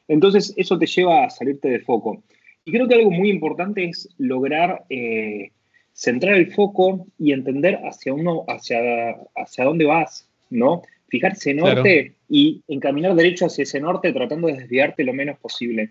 Entonces 0.08 0.52
eso 0.56 0.78
te 0.78 0.86
lleva 0.86 1.24
a 1.24 1.30
salirte 1.30 1.68
de 1.68 1.80
foco. 1.80 2.22
Y 2.64 2.72
creo 2.72 2.88
que 2.88 2.94
algo 2.94 3.10
muy 3.10 3.30
importante 3.30 3.84
es 3.84 4.08
lograr 4.18 4.84
eh, 4.88 5.50
centrar 5.92 6.34
el 6.34 6.52
foco 6.52 7.06
y 7.18 7.32
entender 7.32 7.78
hacia 7.84 9.64
dónde 9.64 9.84
vas, 9.84 10.28
¿no? 10.48 10.82
Fijarse 11.10 11.50
en 11.50 11.58
norte 11.58 12.14
y 12.28 12.62
encaminar 12.68 13.14
derecho 13.14 13.46
hacia 13.46 13.64
ese 13.64 13.80
norte 13.80 14.12
tratando 14.12 14.46
de 14.46 14.54
desviarte 14.54 15.04
lo 15.04 15.12
menos 15.12 15.38
posible. 15.38 15.90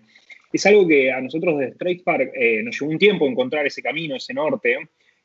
Es 0.52 0.66
algo 0.66 0.86
que 0.86 1.12
a 1.12 1.20
nosotros 1.20 1.58
de 1.58 1.66
Straight 1.68 2.02
Park 2.02 2.32
eh, 2.34 2.62
nos 2.62 2.78
llevó 2.78 2.90
un 2.90 2.98
tiempo 2.98 3.26
encontrar 3.26 3.66
ese 3.66 3.82
camino, 3.82 4.16
ese 4.16 4.34
norte. 4.34 4.76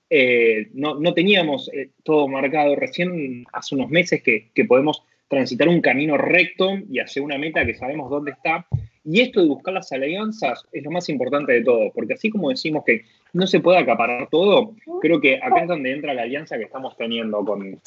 Eh, 0.10 0.68
no, 0.74 1.14
teníamos 1.14 1.70
eh, 1.74 1.90
todo 2.04 2.28
marcado. 2.28 2.76
Recién 2.76 3.46
hace 3.52 3.76
unos 3.76 3.90
meses 3.90 4.22
que, 4.22 4.52
podemos 4.66 5.02
transitar 5.28 5.68
un 5.68 5.82
camino 5.82 6.18
recto 6.18 6.78
y 6.90 7.00
hacia 7.00 7.24
una 7.24 7.40
meta 7.40 7.66
que 7.66 7.74
sabemos 7.74 8.10
dónde 8.12 8.32
está. 8.32 8.68
Y 9.04 9.22
esto 9.22 9.42
de 9.42 9.48
buscar 9.48 9.74
las 9.74 9.92
alianzas 9.92 10.64
es 10.72 10.84
lo 10.84 10.92
más 10.92 11.10
importante 11.10 11.54
de 11.54 11.64
todo, 11.64 11.92
porque 11.94 12.14
así 12.14 12.30
como 12.30 12.50
decimos 12.50 12.84
que 12.86 13.06
no 13.34 13.48
se 13.48 13.60
puede 13.60 13.80
acaparar 13.80 14.30
todo, 14.30 14.76
creo 15.02 15.22
que 15.22 15.38
acá 15.38 15.62
es 15.62 15.68
donde 15.68 15.92
entra 15.92 16.14
la 16.14 16.24
alianza 16.24 16.58
que 16.58 16.64
estamos 16.64 16.96
teniendo 16.98 17.44
con, 17.46 17.80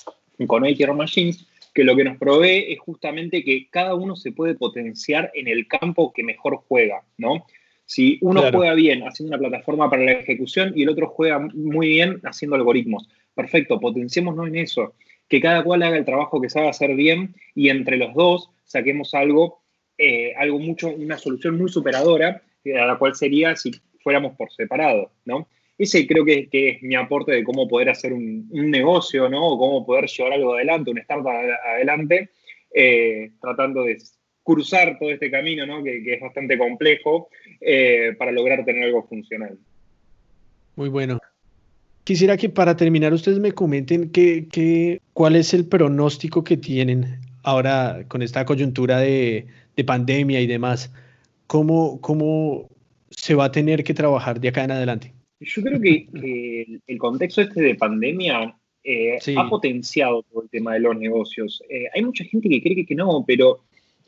con 0.47 0.65
ATR 0.65 0.95
Machines, 0.95 1.47
que 1.79 1.85
lo 1.85 1.95
que 1.95 2.03
nos 2.03 2.19
provee 2.19 2.73
es 2.73 2.81
justamente 2.81 3.45
que 3.45 3.69
cada 3.71 3.95
uno 3.95 4.17
se 4.17 4.33
puede 4.33 4.57
potenciar 4.57 5.31
en 5.33 5.47
el 5.47 5.69
campo 5.69 6.13
que 6.13 6.25
mejor 6.25 6.57
juega, 6.67 7.05
¿no? 7.19 7.47
Si 7.87 8.19
uno 8.21 8.43
juega 8.53 8.75
bien 8.75 9.05
haciendo 9.07 9.37
una 9.37 9.49
plataforma 9.49 9.89
para 9.89 10.03
la 10.03 10.11
ejecución 10.11 10.73
y 10.75 10.83
el 10.83 10.89
otro 10.89 11.07
juega 11.07 11.39
muy 11.39 11.87
bien 11.87 12.21
haciendo 12.25 12.57
algoritmos, 12.57 13.09
perfecto, 13.33 13.79
potenciémonos 13.79 14.49
en 14.49 14.57
eso, 14.57 14.95
que 15.29 15.41
cada 15.41 15.63
cual 15.63 15.85
haga 15.85 15.97
el 15.97 16.05
trabajo 16.05 16.41
que 16.41 16.51
sabe 16.51 16.69
hacer 16.69 16.97
bien 16.97 17.37
y 17.55 17.69
entre 17.69 17.97
los 17.97 18.13
dos 18.13 18.51
saquemos 18.65 19.15
algo, 19.15 19.63
eh, 19.99 20.35
algo 20.37 20.59
mucho, 20.59 20.89
una 20.89 21.17
solución 21.17 21.57
muy 21.57 21.69
superadora, 21.69 22.43
a 22.77 22.87
la 22.87 22.99
cual 22.99 23.15
sería 23.15 23.55
si 23.55 23.71
fuéramos 24.03 24.37
por 24.37 24.51
separado, 24.51 25.13
¿no? 25.25 25.47
Ese 25.79 26.07
creo 26.09 26.25
que, 26.25 26.49
es 26.51 26.83
mi 26.83 26.97
aporte 26.97 27.33
de 27.33 27.45
cómo 27.45 27.69
poder 27.69 27.89
hacer 27.89 28.13
un, 28.13 28.49
negocio, 28.51 29.29
¿no? 29.29 29.47
O 29.47 29.59
cómo 29.59 29.87
poder 29.87 30.07
llevar 30.07 30.33
algo 30.33 30.55
adelante, 30.55 30.91
un 30.91 30.99
startup 30.99 31.29
adelante, 31.29 32.31
eh, 32.75 33.31
tratando 33.41 33.85
de 33.85 33.97
cruzar 34.49 34.99
todo 34.99 35.11
este 35.11 35.31
camino, 35.31 35.67
¿no? 35.67 35.85
que, 35.85 36.03
es 36.07 36.21
bastante 36.23 36.57
complejo, 36.57 37.29
eh, 37.61 38.15
para 38.19 38.33
lograr 38.33 38.65
tener 38.65 38.85
algo 38.85 39.07
funcional. 39.07 39.59
Muy 40.75 40.89
bueno. 40.89 41.21
Quisiera 42.05 42.39
que 42.39 42.49
para 42.49 42.75
terminar 42.75 43.13
ustedes 43.13 43.39
me 43.39 43.53
comenten 43.53 44.11
que, 44.11 45.03
cuál 45.13 45.37
es 45.37 45.53
el 45.53 45.67
pronóstico 45.67 46.45
que 46.45 46.57
tienen 46.57 47.21
ahora 47.43 48.05
con 48.09 48.23
esta 48.23 48.47
coyuntura 48.47 49.01
de, 49.01 49.47
pandemia 49.85 50.41
y 50.41 50.47
demás. 50.47 50.91
¿Cómo, 51.47 52.01
¿Cómo 52.01 52.71
se 53.11 53.35
va 53.35 53.45
a 53.45 53.53
tener 53.53 53.85
que 53.85 53.93
trabajar 53.93 54.41
de 54.41 54.49
acá 54.49 54.65
en 54.65 54.71
adelante? 54.71 55.13
Yo 55.41 55.63
creo 55.63 55.81
que, 55.81 56.81
el 56.87 56.99
contexto 56.99 57.43
este 57.43 57.61
de 57.61 57.75
pandemia 57.77 58.57
eh, 58.83 59.19
ha 59.37 59.49
potenciado 59.49 60.23
todo 60.25 60.43
el 60.43 60.51
tema 60.51 60.75
de 60.75 60.81
los 60.81 60.97
negocios. 60.97 61.63
Eh, 61.69 61.87
hay 61.95 62.03
mucha 62.03 62.25
gente 62.25 62.49
que 62.49 62.63
cree 62.63 62.87
que 62.87 62.95
no, 62.95 63.25
pero 63.27 63.61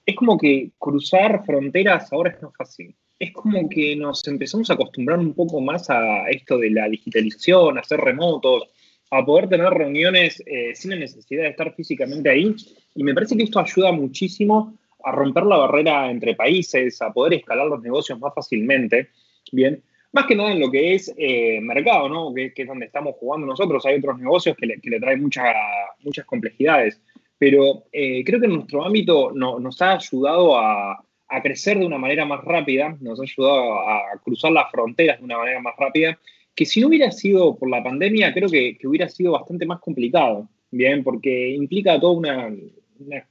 es 0.04 0.16
como 0.16 0.36
que 0.36 0.70
cruzar 0.78 1.44
fronteras 1.44 2.12
ahora 2.12 2.30
es 2.30 2.42
más 2.42 2.52
fácil. 2.56 2.94
Es 3.18 3.32
como 3.32 3.68
que 3.68 3.94
nos 3.96 4.26
empezamos 4.26 4.70
a 4.70 4.74
acostumbrar 4.74 5.18
un 5.18 5.34
poco 5.34 5.60
más 5.60 5.90
a 5.90 6.28
esto 6.30 6.58
de 6.58 6.70
la 6.70 6.88
digitalización, 6.88 7.76
a 7.76 7.82
hacer 7.82 8.00
remotos, 8.00 8.64
a 9.10 9.24
poder 9.24 9.48
tener 9.48 9.68
reuniones 9.68 10.42
eh, 10.46 10.74
sin 10.74 10.92
la 10.92 10.96
necesidad 10.96 11.42
de 11.42 11.50
estar 11.50 11.74
físicamente 11.74 12.30
ahí. 12.30 12.54
Y 12.94 13.04
me 13.04 13.14
parece 13.14 13.36
que 13.36 13.42
esto 13.42 13.60
ayuda 13.60 13.92
muchísimo 13.92 14.78
a 15.04 15.12
romper 15.12 15.44
la 15.44 15.56
barrera 15.56 16.10
entre 16.10 16.34
países, 16.34 17.00
a 17.02 17.12
poder 17.12 17.34
escalar 17.34 17.66
los 17.66 17.82
negocios 17.82 18.18
más 18.18 18.34
fácilmente. 18.34 19.10
Bien, 19.52 19.82
más 20.12 20.26
que 20.26 20.34
nada 20.34 20.52
en 20.52 20.60
lo 20.60 20.70
que 20.70 20.94
es 20.94 21.12
eh, 21.16 21.60
mercado, 21.60 22.08
¿no? 22.08 22.34
Que, 22.34 22.52
es 22.54 22.66
donde 22.66 22.86
estamos 22.86 23.14
jugando 23.18 23.46
nosotros. 23.46 23.84
Hay 23.86 23.96
otros 23.98 24.18
negocios 24.18 24.56
que 24.56 24.66
le, 24.66 24.80
que 24.80 24.98
traen 24.98 25.22
muchas 25.22 26.24
complejidades 26.26 27.00
pero 27.40 27.84
eh, 27.90 28.22
creo 28.22 28.38
que 28.38 28.48
nuestro 28.48 28.84
ámbito 28.84 29.32
nos 29.32 29.80
ha 29.80 29.92
ayudado 29.94 30.58
a, 30.58 31.02
crecer 31.42 31.78
de 31.78 31.86
una 31.86 31.96
manera 31.96 32.26
más 32.26 32.44
rápida, 32.44 32.98
nos 33.00 33.18
ha 33.18 33.22
ayudado 33.22 33.88
a, 33.88 34.02
cruzar 34.22 34.52
las 34.52 34.70
fronteras 34.70 35.18
de 35.18 35.24
una 35.24 35.38
manera 35.38 35.58
más 35.58 35.74
rápida, 35.78 36.18
que 36.54 36.66
si 36.66 36.80
no 36.82 36.88
hubiera 36.88 37.10
sido 37.10 37.56
por 37.56 37.70
la 37.70 37.82
pandemia, 37.82 38.34
creo 38.34 38.50
que, 38.50 38.76
hubiera 38.84 39.08
sido 39.08 39.32
bastante 39.32 39.64
más 39.64 39.80
complicado, 39.80 40.50
¿bien? 40.70 41.02
Porque 41.02 41.52
implica 41.52 41.98
toda 41.98 42.12
una, 42.12 42.54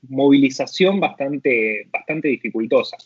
movilización 0.09 0.99
bastante, 0.99 1.87
bastante 1.91 2.29
dificultosa. 2.29 2.97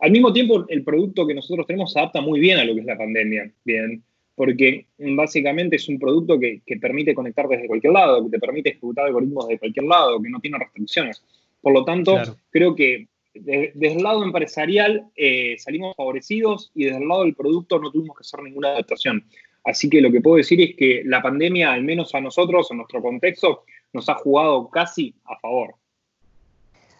Al 0.00 0.10
mismo 0.12 0.32
tiempo, 0.32 0.64
el 0.68 0.84
producto 0.84 1.26
que 1.26 1.34
nosotros 1.34 1.66
tenemos 1.66 1.92
se 1.92 1.98
adapta 1.98 2.20
muy 2.20 2.38
bien 2.40 2.58
a 2.58 2.64
lo 2.64 2.74
que 2.74 2.80
es 2.80 2.86
la 2.86 2.96
pandemia, 2.96 3.50
¿bien? 3.64 4.02
porque 4.38 4.86
básicamente 4.98 5.74
es 5.76 5.88
un 5.88 5.98
producto 5.98 6.38
que, 6.38 6.62
permite 6.80 7.12
conectar 7.12 7.48
desde 7.48 7.66
cualquier 7.66 7.92
lado, 7.92 8.22
que 8.22 8.30
te 8.30 8.38
permite 8.38 8.70
ejecutar 8.70 9.06
algoritmos 9.06 9.48
de 9.48 9.58
cualquier 9.58 9.86
lado, 9.86 10.22
que 10.22 10.30
no 10.30 10.38
tiene 10.38 10.58
restricciones. 10.58 11.24
Por 11.60 11.72
lo 11.72 11.84
tanto, 11.84 12.16
creo 12.50 12.76
que 12.76 13.08
desde 13.34 13.96
el 13.96 14.02
lado 14.02 14.22
empresarial 14.22 15.08
eh, 15.16 15.56
salimos 15.58 15.96
favorecidos 15.96 16.70
y 16.72 16.84
desde 16.84 16.98
el 16.98 17.08
lado 17.08 17.24
del 17.24 17.34
producto 17.34 17.80
no 17.80 17.90
tuvimos 17.90 18.16
que 18.16 18.20
hacer 18.20 18.40
ninguna 18.44 18.68
adaptación. 18.68 19.24
Así 19.64 19.90
que 19.90 20.00
lo 20.00 20.12
que 20.12 20.20
puedo 20.20 20.36
decir 20.36 20.60
es 20.60 20.76
que 20.76 21.02
la 21.04 21.20
pandemia, 21.20 21.72
al 21.72 21.82
menos 21.82 22.14
a 22.14 22.20
nosotros, 22.20 22.70
en 22.70 22.76
nuestro 22.76 23.02
contexto, 23.02 23.64
nos 23.92 24.08
ha 24.08 24.14
jugado 24.14 24.70
casi 24.70 25.16
a 25.24 25.36
favor. 25.40 25.74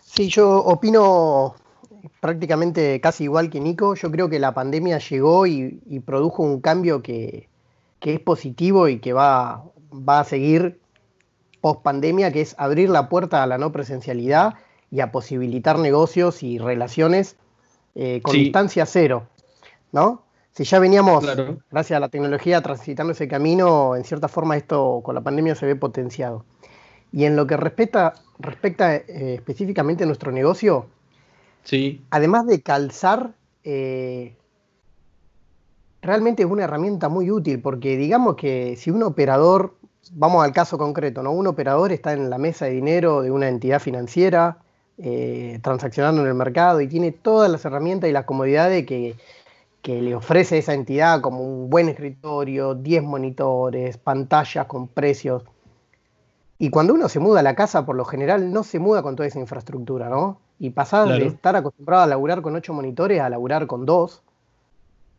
Sí, 0.00 0.28
yo 0.28 0.58
opino 0.58 1.54
prácticamente 2.20 3.00
casi 3.00 3.24
igual 3.24 3.50
que 3.50 3.60
Nico. 3.60 3.94
Yo 3.94 4.10
creo 4.10 4.28
que 4.28 4.38
la 4.38 4.54
pandemia 4.54 4.98
llegó 4.98 5.46
y, 5.46 5.80
produjo 6.04 6.42
un 6.42 6.60
cambio 6.60 7.02
que, 7.02 7.48
es 8.00 8.20
positivo 8.20 8.88
y 8.88 8.98
que 8.98 9.12
va, 9.12 9.64
va 9.92 10.20
a 10.20 10.24
seguir 10.24 10.80
post 11.60 11.82
pandemia, 11.82 12.32
que 12.32 12.40
es 12.40 12.54
abrir 12.58 12.90
la 12.90 13.08
puerta 13.08 13.42
a 13.42 13.46
la 13.46 13.58
no 13.58 13.72
presencialidad 13.72 14.54
y 14.90 15.00
a 15.00 15.12
posibilitar 15.12 15.78
negocios 15.78 16.42
y 16.42 16.58
relaciones 16.58 17.36
eh, 17.94 18.20
con 18.22 18.34
distancia 18.34 18.86
cero, 18.86 19.26
¿no? 19.92 20.22
Si 20.52 20.64
ya 20.64 20.78
veníamos, 20.78 21.24
gracias 21.70 21.96
a 21.96 22.00
la 22.00 22.08
tecnología, 22.08 22.60
transitando 22.62 23.12
ese 23.12 23.28
camino, 23.28 23.94
en 23.94 24.04
cierta 24.04 24.28
forma 24.28 24.56
esto 24.56 25.02
con 25.04 25.14
la 25.14 25.20
pandemia 25.20 25.54
se 25.54 25.66
ve 25.66 25.76
potenciado. 25.76 26.44
Y 27.12 27.24
en 27.26 27.36
lo 27.36 27.46
que 27.46 27.56
respecta, 27.56 28.14
respecta 28.38 28.96
eh, 28.96 29.34
específicamente 29.34 30.04
a 30.04 30.06
nuestro 30.06 30.32
negocio, 30.32 30.86
Además 32.08 32.46
de 32.46 32.62
calzar, 32.62 33.34
eh, 33.62 34.34
realmente 36.00 36.42
es 36.42 36.48
una 36.48 36.64
herramienta 36.64 37.10
muy 37.10 37.30
útil 37.30 37.60
porque 37.60 37.98
digamos 37.98 38.36
que 38.36 38.74
si 38.76 38.90
un 38.90 39.02
operador, 39.02 39.74
vamos 40.12 40.42
al 40.42 40.52
caso 40.52 40.78
concreto, 40.78 41.22
¿no? 41.22 41.32
Un 41.32 41.46
operador 41.46 41.92
está 41.92 42.14
en 42.14 42.30
la 42.30 42.38
mesa 42.38 42.64
de 42.64 42.70
dinero 42.70 43.20
de 43.20 43.30
una 43.30 43.48
entidad 43.48 43.80
financiera, 43.80 44.58
eh, 44.96 45.58
transaccionando 45.62 46.22
en 46.22 46.28
el 46.28 46.34
mercado 46.34 46.80
y 46.80 46.88
tiene 46.88 47.12
todas 47.12 47.50
las 47.50 47.64
herramientas 47.66 48.08
y 48.08 48.14
las 48.14 48.24
comodidades 48.24 48.86
que, 48.86 49.16
que 49.82 50.00
le 50.00 50.14
ofrece 50.14 50.56
esa 50.56 50.72
entidad 50.72 51.20
como 51.20 51.42
un 51.42 51.68
buen 51.68 51.90
escritorio, 51.90 52.74
10 52.76 53.02
monitores, 53.02 53.98
pantallas 53.98 54.66
con 54.66 54.88
precios. 54.88 55.42
Y 56.58 56.70
cuando 56.70 56.94
uno 56.94 57.10
se 57.10 57.20
muda 57.20 57.40
a 57.40 57.42
la 57.42 57.54
casa, 57.54 57.84
por 57.84 57.94
lo 57.94 58.06
general 58.06 58.52
no 58.52 58.64
se 58.64 58.78
muda 58.78 59.02
con 59.02 59.16
toda 59.16 59.26
esa 59.26 59.38
infraestructura, 59.38 60.08
¿no? 60.08 60.40
Y 60.58 60.70
pasar 60.70 61.08
de 61.08 61.26
estar 61.26 61.54
acostumbrado 61.54 62.02
a 62.02 62.06
laburar 62.06 62.42
con 62.42 62.56
ocho 62.56 62.72
monitores 62.72 63.20
a 63.20 63.30
laburar 63.30 63.66
con 63.66 63.86
dos 63.86 64.22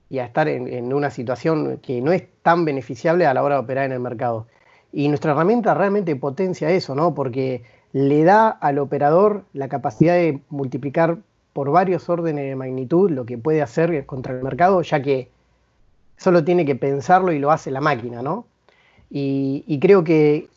y 0.10 0.20
a 0.20 0.26
estar 0.26 0.48
en, 0.48 0.92
una 0.94 1.12
situación 1.12 1.80
que 1.82 2.02
no 2.02 2.12
es 2.12 2.24
tan 2.42 2.66
beneficiable 2.66 3.26
a 3.26 3.34
la 3.34 3.44
hora 3.44 3.56
de 3.56 3.62
operar 3.62 3.86
en 3.86 3.92
el 3.92 4.00
mercado. 4.00 4.48
Y 4.92 5.08
nuestra 5.08 5.32
herramienta 5.32 5.74
realmente 5.76 6.16
potencia 6.16 6.72
eso, 6.72 6.96
¿no? 6.96 7.14
Porque 7.14 7.64
le 7.94 8.24
da 8.24 8.50
al 8.50 8.80
operador 8.80 9.44
la 9.54 9.70
capacidad 9.70 10.16
de 10.16 10.40
multiplicar 10.50 11.20
por 11.54 11.72
varios 11.72 12.10
órdenes 12.10 12.46
de 12.46 12.56
magnitud 12.56 13.12
lo 13.12 13.26
que 13.26 13.38
puede 13.38 13.62
hacer 13.62 14.06
contra 14.06 14.34
el 14.36 14.44
mercado, 14.44 14.82
ya 14.82 15.02
que 15.02 15.30
solo 16.18 16.44
tiene 16.44 16.66
que 16.66 16.76
pensarlo 16.76 17.32
y 17.32 17.40
lo 17.40 17.52
hace 17.52 17.72
la 17.72 17.82
máquina, 17.82 18.22
¿no? 18.22 18.46
Y, 19.12 19.80
creo 19.82 20.04
que, 20.04 20.50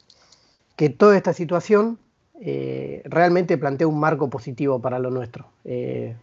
que 0.76 0.90
toda 0.90 1.16
esta 1.16 1.32
situación 1.32 1.98
eh, 2.44 3.02
realmente 3.04 3.56
plantea 3.56 3.86
un 3.86 4.00
marco 4.00 4.28
positivo 4.28 4.80
para 4.80 4.98
lo 4.98 5.10
nuestro. 5.10 5.46
Eh, 5.64 6.16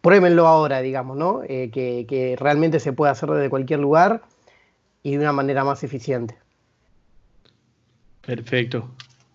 pruébenlo 0.00 0.46
ahora, 0.46 0.80
digamos, 0.80 1.18
¿no? 1.18 1.42
Eh, 1.46 1.70
que, 1.70 2.06
que 2.08 2.34
realmente 2.38 2.80
se 2.80 2.94
puede 2.94 3.12
hacer 3.12 3.28
desde 3.28 3.50
cualquier 3.50 3.80
lugar 3.80 4.22
y 5.02 5.12
de 5.12 5.18
una 5.18 5.32
manera 5.32 5.62
más 5.62 5.84
eficiente. 5.84 6.34
Perfecto. 8.26 8.88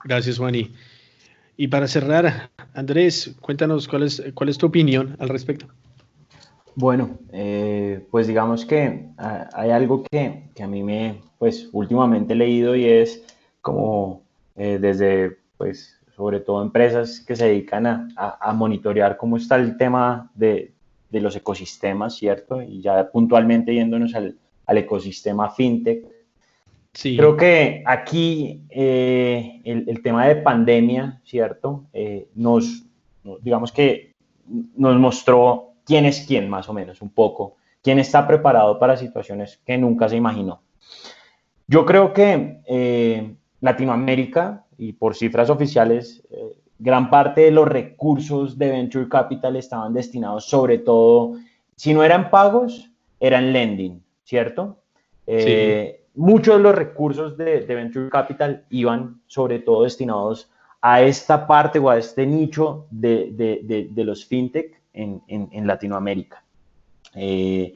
Gracias, 0.04 0.39
Juani. 0.39 0.74
Y 1.58 1.67
para 1.67 1.88
cerrar, 1.88 2.50
Andrés, 2.74 3.36
cuéntanos 3.39 3.88
cuál 3.88 4.04
es, 4.04 4.24
cuál 4.34 4.50
es 4.50 4.58
tu 4.58 4.65
opinión 4.65 5.15
al 5.19 5.30
respecto. 5.30 5.67
Bueno, 6.74 7.19
eh, 7.34 8.04
pues 8.10 8.26
digamos 8.26 8.65
que 8.65 9.10
ah, 9.17 9.50
hay 9.54 9.69
algo 9.72 10.04
que, 10.10 10.50
que, 10.56 10.63
a 10.63 10.67
mí 10.67 10.82
me, 10.82 11.22
pues 11.38 11.69
últimamente 11.74 12.34
he 12.34 12.36
leído 12.38 12.76
y 12.76 12.86
es 12.86 13.22
como 13.62 14.24
eh, 14.56 14.80
desde, 14.80 15.38
pues, 15.58 15.99
sobre 16.19 16.41
todo 16.41 16.62
empresas 16.62 17.21
que 17.21 17.34
se 17.34 17.45
dedican 17.45 17.88
a, 17.88 18.10
a, 18.17 18.51
monitorear 18.51 19.15
cómo 19.15 19.38
está 19.38 19.55
el 19.55 19.77
tema 19.77 20.29
de, 20.36 20.73
de, 21.10 21.21
los 21.21 21.34
ecosistemas, 21.34 22.17
¿cierto? 22.17 22.62
Y 22.62 22.82
ya 22.82 23.10
puntualmente 23.10 23.73
yéndonos 23.73 24.13
al, 24.15 24.36
al 24.65 24.77
ecosistema 24.79 25.49
fintech. 25.49 26.05
Sí. 26.91 27.15
Creo 27.15 27.38
que 27.38 27.84
aquí 27.86 28.63
eh, 28.69 29.62
el, 29.63 29.86
el, 29.88 30.03
tema 30.03 30.27
de 30.27 30.36
pandemia, 30.36 31.21
¿cierto? 31.23 31.86
nos, 32.36 32.84
digamos 33.39 33.71
que 33.71 34.13
nos 34.75 34.99
mostró 34.99 35.69
quién 35.86 36.03
es 36.03 36.25
quién, 36.27 36.49
más 36.49 36.67
o 36.67 36.73
menos, 36.73 37.01
un 37.01 37.12
poco, 37.12 37.55
quién 37.82 37.97
está 37.97 38.27
preparado 38.27 38.77
para 38.77 38.97
situaciones 38.97 39.62
que 39.65 39.77
nunca 39.77 40.10
se 40.10 40.17
imaginó. 40.17 40.63
Yo 41.65 41.86
creo 41.86 42.12
que 42.12 42.60
eh, 42.67 43.36
Latinoamérica, 43.62 44.65
y 44.78 44.93
por 44.93 45.15
cifras 45.15 45.50
oficiales, 45.50 46.24
eh, 46.32 46.56
gran 46.78 47.10
parte 47.10 47.41
de 47.41 47.52
los 47.52 47.67
recursos 47.67 48.58
de 48.58 48.69
Venture 48.69 49.10
Capital 49.10 49.56
estaban 49.56 49.93
destinados 49.93 50.45
sobre 50.45 50.78
todo, 50.78 51.36
si 51.76 51.93
no 51.93 52.04
eran 52.04 52.30
pagos, 52.30 52.89
eran 53.19 53.52
lending, 53.52 54.02
¿cierto? 54.24 54.78
Eh, 55.28 56.06
muchos 56.15 56.58
de 56.58 56.63
los 56.63 56.76
recursos 56.76 57.38
de, 57.38 57.62
de, 57.62 57.76
Venture 57.76 58.10
Capital 58.10 58.65
iban 58.69 59.22
sobre 59.28 59.60
todo 59.60 59.84
destinados 59.84 60.50
a 60.82 61.02
esta 61.02 61.45
parte 61.45 61.78
o 61.80 61.89
a 61.89 61.98
este 61.98 62.26
nicho 62.26 62.88
de, 62.89 63.32
de, 63.34 63.89
de 63.91 64.04
los 64.04 64.26
fintech 64.26 64.80
en, 64.93 65.67
Latinoamérica. 65.67 66.43
Eh, 67.15 67.74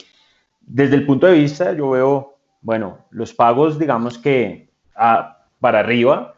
desde 0.61 0.95
el 0.95 1.05
punto 1.05 1.27
de 1.27 1.33
vista, 1.33 1.73
yo 1.73 1.91
veo, 1.91 2.35
bueno, 2.61 2.99
los 3.11 3.33
pagos, 3.33 3.77
digamos 3.77 4.17
que 4.17 4.69
para 5.63 5.79
arriba, 5.79 6.35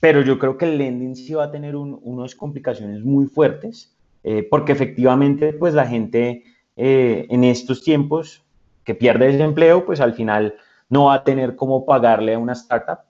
pero 0.00 0.22
yo 0.22 0.38
creo 0.38 0.56
que 0.56 0.66
el 0.66 0.78
lending 0.78 1.16
sí 1.16 1.34
va 1.34 1.46
a 1.46 1.50
tener 1.50 1.74
unas 1.74 2.36
complicaciones 2.36 3.02
muy 3.02 3.26
fuertes, 3.26 3.92
eh, 4.22 4.46
porque 4.48 4.70
efectivamente, 4.70 5.52
pues 5.52 5.74
la 5.74 5.84
gente 5.84 6.44
eh, 6.76 7.26
en 7.28 7.42
estos 7.42 7.82
tiempos 7.82 8.44
que 8.84 8.94
pierde 8.94 9.32
desempleo, 9.32 9.84
pues 9.84 10.00
al 10.00 10.14
final 10.14 10.54
no 10.88 11.06
va 11.06 11.14
a 11.14 11.24
tener 11.24 11.56
cómo 11.56 11.84
pagarle 11.84 12.34
a 12.34 12.38
una 12.38 12.52
startup, 12.52 13.00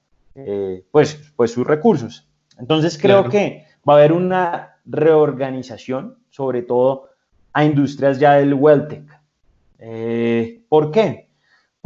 pues, 0.90 1.33
pues 1.37 1.52
sus 1.52 1.66
recursos. 1.66 2.26
Entonces 2.59 2.96
creo 2.96 3.28
que 3.28 3.66
va 3.87 3.92
a 3.92 3.96
haber 3.98 4.12
una 4.14 4.76
reorganización, 4.87 6.16
sobre 6.31 6.62
todo 6.62 7.11
a 7.52 7.64
industrias 7.64 8.18
ya 8.18 8.35
del 8.37 8.54
Welltech. 8.54 9.04
Eh, 9.81 10.62
¿Por 10.70 10.90
qué? 10.90 11.28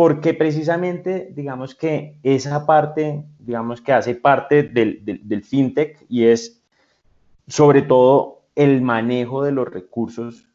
Porque 0.02 0.34
precisamente, 0.34 1.30
digamos 1.32 1.76
que 1.76 2.16
esa 2.24 2.66
parte, 2.66 3.24
digamos 3.38 3.80
que 3.80 3.92
hace 3.92 4.16
parte 4.16 4.64
del, 4.64 5.44
fintech 5.44 6.04
y 6.08 6.24
es 6.24 6.60
sobre 7.46 7.82
todo 7.82 8.42
el 8.56 8.82
manejo 8.82 9.44
de 9.44 9.52
los 9.52 9.68
recursos 9.68 10.48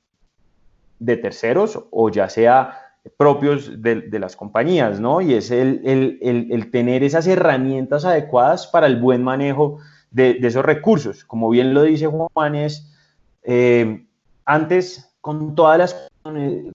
de 0.99 1.15
terceros 1.15 1.81
o 1.91 2.10
ya 2.10 2.27
sea 2.27 2.77
propios 3.15 3.81
de, 3.81 4.19
las 4.19 4.36
compañías, 4.36 4.99
¿no? 4.99 5.21
Y 5.21 5.36
es 5.36 5.49
el, 5.49 5.79
el, 5.86 6.49
el, 6.51 6.69
tener 6.69 7.05
esas 7.05 7.25
herramientas 7.25 8.03
adecuadas 8.03 8.67
para 8.67 8.88
el 8.88 8.99
buen 8.99 9.23
manejo 9.23 9.77
de, 10.12 10.39
esos 10.41 10.65
recursos. 10.65 11.23
Como 11.23 11.49
bien 11.49 11.73
lo 11.73 11.83
dice 11.83 12.07
Juan, 12.07 12.55
es 12.55 12.93
eh, 13.43 14.05
antes, 14.43 15.10
con 15.21 15.55
todas 15.55 15.77
las 15.77 16.10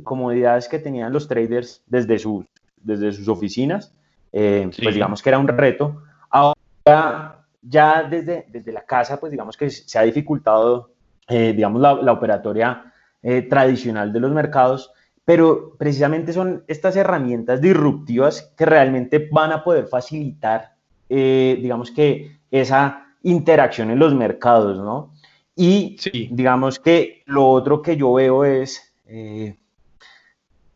comodidades 0.04 0.68
que 0.68 0.78
tenían 0.78 1.12
los 1.12 1.28
traders 1.28 1.82
desde 1.86 2.18
sus, 2.18 2.46
desde 2.82 3.12
sus 3.12 3.28
oficinas, 3.28 3.94
eh, 4.32 4.70
pues 4.82 4.94
digamos 4.94 5.22
que 5.22 5.28
era 5.28 5.38
un 5.38 5.48
reto. 5.48 6.02
Ahora, 6.30 7.44
ya 7.62 8.02
desde, 8.04 8.46
desde 8.48 8.72
la 8.72 8.84
casa, 8.84 9.18
pues 9.20 9.30
digamos 9.30 9.56
que 9.56 9.70
se 9.70 9.98
ha 9.98 10.02
dificultado, 10.02 10.90
eh, 11.28 11.52
digamos, 11.54 11.80
la, 11.80 11.94
la 11.94 12.12
operatoria 12.12 12.92
eh, 13.22 13.42
tradicional 13.42 14.12
de 14.12 14.20
los 14.20 14.32
mercados, 14.32 14.92
pero 15.24 15.76
precisamente 15.78 16.32
son 16.32 16.64
estas 16.66 16.96
herramientas 16.96 17.60
disruptivas 17.60 18.52
que 18.56 18.66
realmente 18.66 19.28
van 19.30 19.52
a 19.52 19.62
poder 19.62 19.86
facilitar, 19.86 20.74
digamos 21.08 21.90
que 21.90 22.38
esa 22.50 23.14
interacción 23.22 23.90
en 23.90 23.98
los 23.98 24.14
mercados, 24.14 24.78
¿no? 24.78 25.12
Y 25.54 25.96
digamos 26.30 26.78
que 26.78 27.22
lo 27.26 27.48
otro 27.48 27.82
que 27.82 27.96
yo 27.96 28.14
veo 28.14 28.44
es 28.44 28.94
eh, 29.06 29.56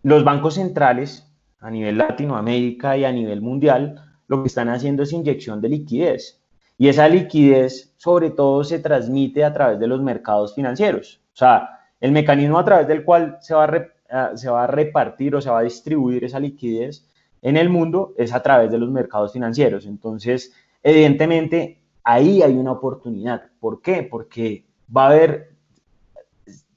los 0.03 0.23
bancos 0.23 0.55
centrales 0.55 1.26
a 1.67 1.71
nivel 1.71 1.99
Latinoamérica 1.99 2.97
y 2.97 3.05
a 3.05 3.11
nivel 3.11 3.41
mundial, 3.41 4.01
lo 4.29 4.41
que 4.41 4.47
están 4.47 4.69
haciendo 4.69 5.03
es 5.03 5.13
inyección 5.13 5.61
de 5.61 5.69
liquidez. 5.69 6.41
Y 6.79 6.87
esa 6.87 7.09
liquidez 7.09 7.93
sobre 7.97 8.31
todo 8.31 8.63
se 8.63 8.79
transmite 8.79 9.43
a 9.43 9.53
través 9.53 9.81
de 9.81 9.89
los 9.89 10.01
mercados 10.01 10.55
financieros. 10.55 11.21
O 11.35 11.37
sea, 11.37 11.81
el 12.01 12.13
mecanismo 12.13 12.61
a 12.61 12.65
través 12.65 12.87
del 12.87 13.03
cual 13.03 13.39
se 13.41 13.53
va 13.53 13.65
a, 14.09 14.37
se 14.37 14.49
va 14.49 14.63
a 14.63 14.67
repartir 14.69 15.35
o 15.35 15.41
se 15.41 15.51
va 15.51 15.59
a 15.59 15.63
distribuir 15.63 16.23
esa 16.23 16.39
liquidez 16.39 17.05
en 17.43 17.57
el 17.57 17.69
mundo 17.69 18.15
es 18.17 18.33
a 18.33 18.41
través 18.45 18.71
de 18.71 18.79
los 18.79 18.91
mercados 18.93 19.33
financieros. 19.33 19.87
Entonces, 19.87 20.53
evidentemente, 20.85 21.81
ahí 22.05 22.43
hay 22.43 22.55
una 22.55 22.71
oportunidad. 22.71 23.43
¿Por 23.59 23.83
qué? 23.83 24.05
Porque 24.05 24.65
va 24.97 25.07
a 25.07 25.09
haber, 25.09 25.51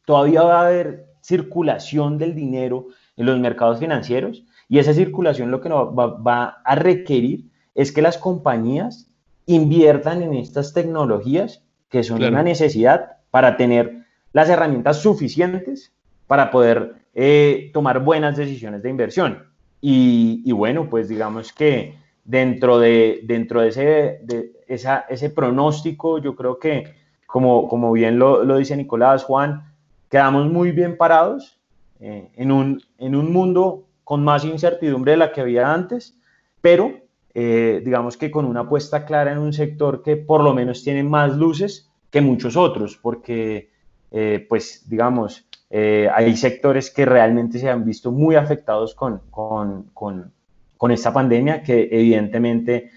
todavía 0.04 0.42
va 0.42 0.62
a 0.62 0.66
haber 0.66 1.06
circulación 1.22 2.18
del 2.18 2.34
dinero 2.34 2.88
en 3.18 3.28
los 3.28 3.40
mercados 3.40 3.78
financieros 3.78 4.44
y 4.70 4.80
esa 4.80 4.94
circulación 4.94 5.52
lo 5.52 5.60
que 5.60 5.70
va, 5.70 6.06
va 6.06 6.62
a 6.64 6.76
requerir 6.76 7.46
es 7.76 7.92
que 7.92 8.02
las 8.02 8.18
compañías 8.18 9.10
inviertan 9.46 10.22
en 10.22 10.36
estas 10.36 10.74
tecnologías 10.74 11.64
que 11.90 12.04
son 12.04 12.24
una 12.24 12.44
necesidad 12.44 13.18
para 13.32 13.58
tener 13.58 14.06
las 14.32 14.48
herramientas 14.48 15.02
suficientes 15.02 15.92
para 16.28 16.52
poder 16.52 16.94
eh, 17.16 17.72
tomar 17.74 18.04
buenas 18.04 18.38
decisiones 18.38 18.84
de 18.84 18.90
inversión. 18.92 19.44
Y, 19.82 20.44
y, 20.46 20.52
bueno, 20.52 20.88
pues 20.90 21.10
digamos 21.10 21.52
que 21.52 21.96
dentro 22.24 22.78
de, 22.78 23.22
dentro 23.24 23.62
de, 23.62 23.70
ese, 23.70 24.20
de 24.24 24.52
esa, 24.68 25.06
ese 25.10 25.32
pronóstico, 25.32 26.20
yo 26.20 26.36
creo 26.36 26.60
que 26.60 26.94
como, 27.26 27.68
como 27.68 27.92
bien 27.92 28.20
lo, 28.20 28.44
lo, 28.44 28.58
dice 28.58 28.78
Nicolás, 28.78 29.24
Juan, 29.24 29.74
quedamos 30.10 30.52
muy 30.52 30.72
bien 30.72 30.98
parados 30.98 31.60
eh, 32.00 32.30
en, 32.36 32.52
un, 32.52 32.84
en 33.00 33.16
un 33.16 33.34
mundo 33.34 33.89
con 34.10 34.24
más 34.24 34.44
incertidumbre 34.44 35.12
de 35.12 35.18
la 35.18 35.32
que 35.32 35.40
había 35.40 35.72
antes, 35.72 36.16
pero 36.62 36.94
eh, 37.36 37.80
digamos 37.86 38.18
que 38.18 38.32
con 38.32 38.46
una 38.46 38.62
apuesta 38.62 39.06
clara 39.06 39.32
en 39.32 39.38
un 39.38 39.54
sector 39.54 40.02
que 40.02 40.18
por 40.18 40.42
lo 40.42 40.52
menos 40.56 40.84
tiene 40.84 41.04
más 41.04 41.38
luces 41.38 41.92
que 42.10 42.20
muchos 42.20 42.58
otros, 42.58 42.98
porque 42.98 43.70
eh, 44.10 44.44
pues 44.50 44.90
digamos, 44.90 45.46
hay 45.70 46.36
sectores 46.38 46.90
que 46.90 47.06
realmente 47.06 47.60
se 47.60 47.70
han 47.70 47.86
visto 47.86 48.12
muy 48.12 48.36
afectados 48.36 48.96
con, 48.96 49.22
con, 49.30 49.84
con, 49.94 50.32
con 50.76 50.90
esta 50.90 51.14
pandemia 51.14 51.62
que 51.62 51.88
evidentemente 51.92 52.90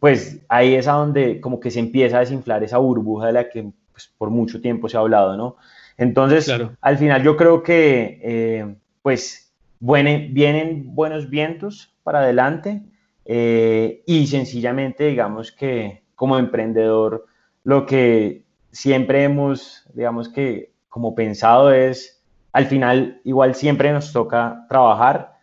pues 0.00 0.38
ahí 0.48 0.74
es 0.74 0.88
a 0.88 0.92
donde 0.92 1.38
como 1.42 1.60
que 1.60 1.70
se 1.70 1.80
empieza 1.80 2.16
a 2.16 2.20
desinflar 2.20 2.64
esa 2.64 2.78
burbuja 2.78 3.26
de 3.26 3.32
la 3.34 3.50
que 3.50 3.70
pues, 3.92 4.10
por 4.16 4.30
mucho 4.30 4.62
tiempo 4.62 4.88
se 4.88 4.96
ha 4.96 5.00
hablado, 5.00 5.36
¿no? 5.36 5.56
Entonces, 5.98 6.50
al 6.80 6.96
final 6.96 7.22
yo 7.22 7.36
creo 7.36 7.62
que 7.62 8.78
pues 9.04 9.52
vienen 9.80 10.94
buenos 10.94 11.28
vientos 11.28 11.94
para 12.02 12.20
adelante 12.20 12.80
eh, 13.26 14.02
y 14.06 14.26
sencillamente 14.26 15.08
digamos 15.08 15.52
que 15.52 16.04
como 16.14 16.38
emprendedor 16.38 17.26
lo 17.64 17.84
que 17.84 18.46
siempre 18.70 19.24
hemos, 19.24 19.86
digamos 19.92 20.30
que 20.30 20.72
como 20.88 21.14
pensado 21.14 21.70
es, 21.70 22.24
al 22.52 22.64
final 22.64 23.20
igual 23.24 23.54
siempre 23.54 23.92
nos 23.92 24.10
toca 24.10 24.64
trabajar 24.70 25.34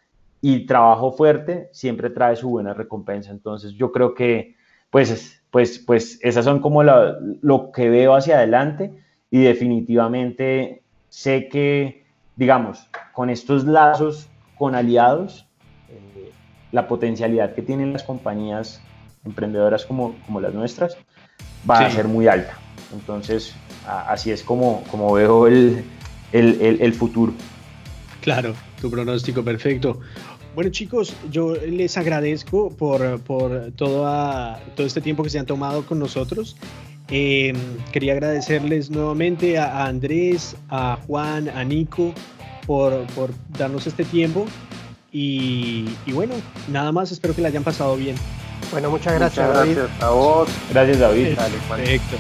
y 0.42 0.66
trabajo 0.66 1.12
fuerte 1.12 1.70
siempre 1.72 2.10
trae 2.10 2.36
su 2.38 2.50
buena 2.50 2.74
recompensa. 2.74 3.30
Entonces 3.30 3.74
yo 3.74 3.92
creo 3.92 4.16
que 4.16 4.56
pues, 4.90 5.40
pues, 5.52 5.78
pues 5.78 6.18
esas 6.24 6.46
son 6.46 6.62
como 6.62 6.82
lo 6.82 7.72
que 7.72 7.92
veo 7.92 8.16
hacia 8.16 8.38
adelante 8.38 8.92
y 9.30 9.44
definitivamente 9.44 10.82
sé 11.10 11.48
que, 11.48 12.01
digamos, 12.42 12.88
con 13.14 13.30
estos 13.30 13.66
lazos 13.66 14.28
con 14.58 14.74
aliados, 14.74 15.46
eh, 15.90 16.32
la 16.72 16.88
potencialidad 16.88 17.54
que 17.54 17.62
tienen 17.62 17.94
las 17.94 18.02
compañías 18.02 18.82
emprendedoras 19.24 19.86
como, 19.86 20.16
como 20.26 20.42
las 20.42 20.52
nuestras 20.52 20.98
va 21.70 21.86
a 21.86 21.92
ser 21.92 22.08
muy 22.08 22.28
alta. 22.28 22.58
Entonces, 22.94 23.54
así 23.86 24.32
es 24.32 24.42
como, 24.42 24.84
como 24.90 25.14
veo 25.14 25.46
el, 25.46 25.86
el, 26.32 26.94
futuro. 26.96 27.32
Claro, 28.22 28.56
tu 28.82 28.90
pronóstico 28.90 29.44
perfecto. 29.44 30.00
Bueno 30.56 30.72
chicos, 30.72 31.16
yo 31.30 31.54
les 31.56 31.96
agradezco 31.96 32.72
por, 32.72 33.22
por 33.22 33.72
todo, 33.74 34.58
todo 34.76 34.88
este 34.88 35.00
tiempo 35.00 35.22
que 35.22 35.30
se 35.30 35.38
han 35.38 35.46
tomado 35.46 35.86
con 35.86 36.00
nosotros. 36.00 36.58
Em, 37.12 37.58
quería 37.92 38.14
agradecerles 38.14 38.90
nuevamente 38.90 39.58
a, 39.58 39.86
Andrés, 39.86 40.56
a 40.70 40.98
Juan, 41.06 41.50
a 41.50 41.64
Nico 41.64 42.14
por, 42.66 43.06
por 43.08 43.32
darnos 43.50 43.86
este 43.86 44.06
tiempo. 44.06 44.46
Y, 45.12 45.90
y, 46.06 46.14
bueno, 46.14 46.34
nada 46.70 46.94
más, 46.94 47.12
espero 47.12 47.36
que 47.36 47.42
la 47.42 47.50
hayan 47.50 47.64
pasado 47.64 47.98
bien. 47.98 48.16
Bueno, 48.72 48.90
muchas 48.90 49.14
gracias, 49.14 49.46
muchas 49.46 49.68
gracias 49.68 50.02
a 50.02 50.10
vos. 50.12 50.50
Gracias, 50.70 51.00
David. 51.00 51.36
Perfecto. 51.68 52.18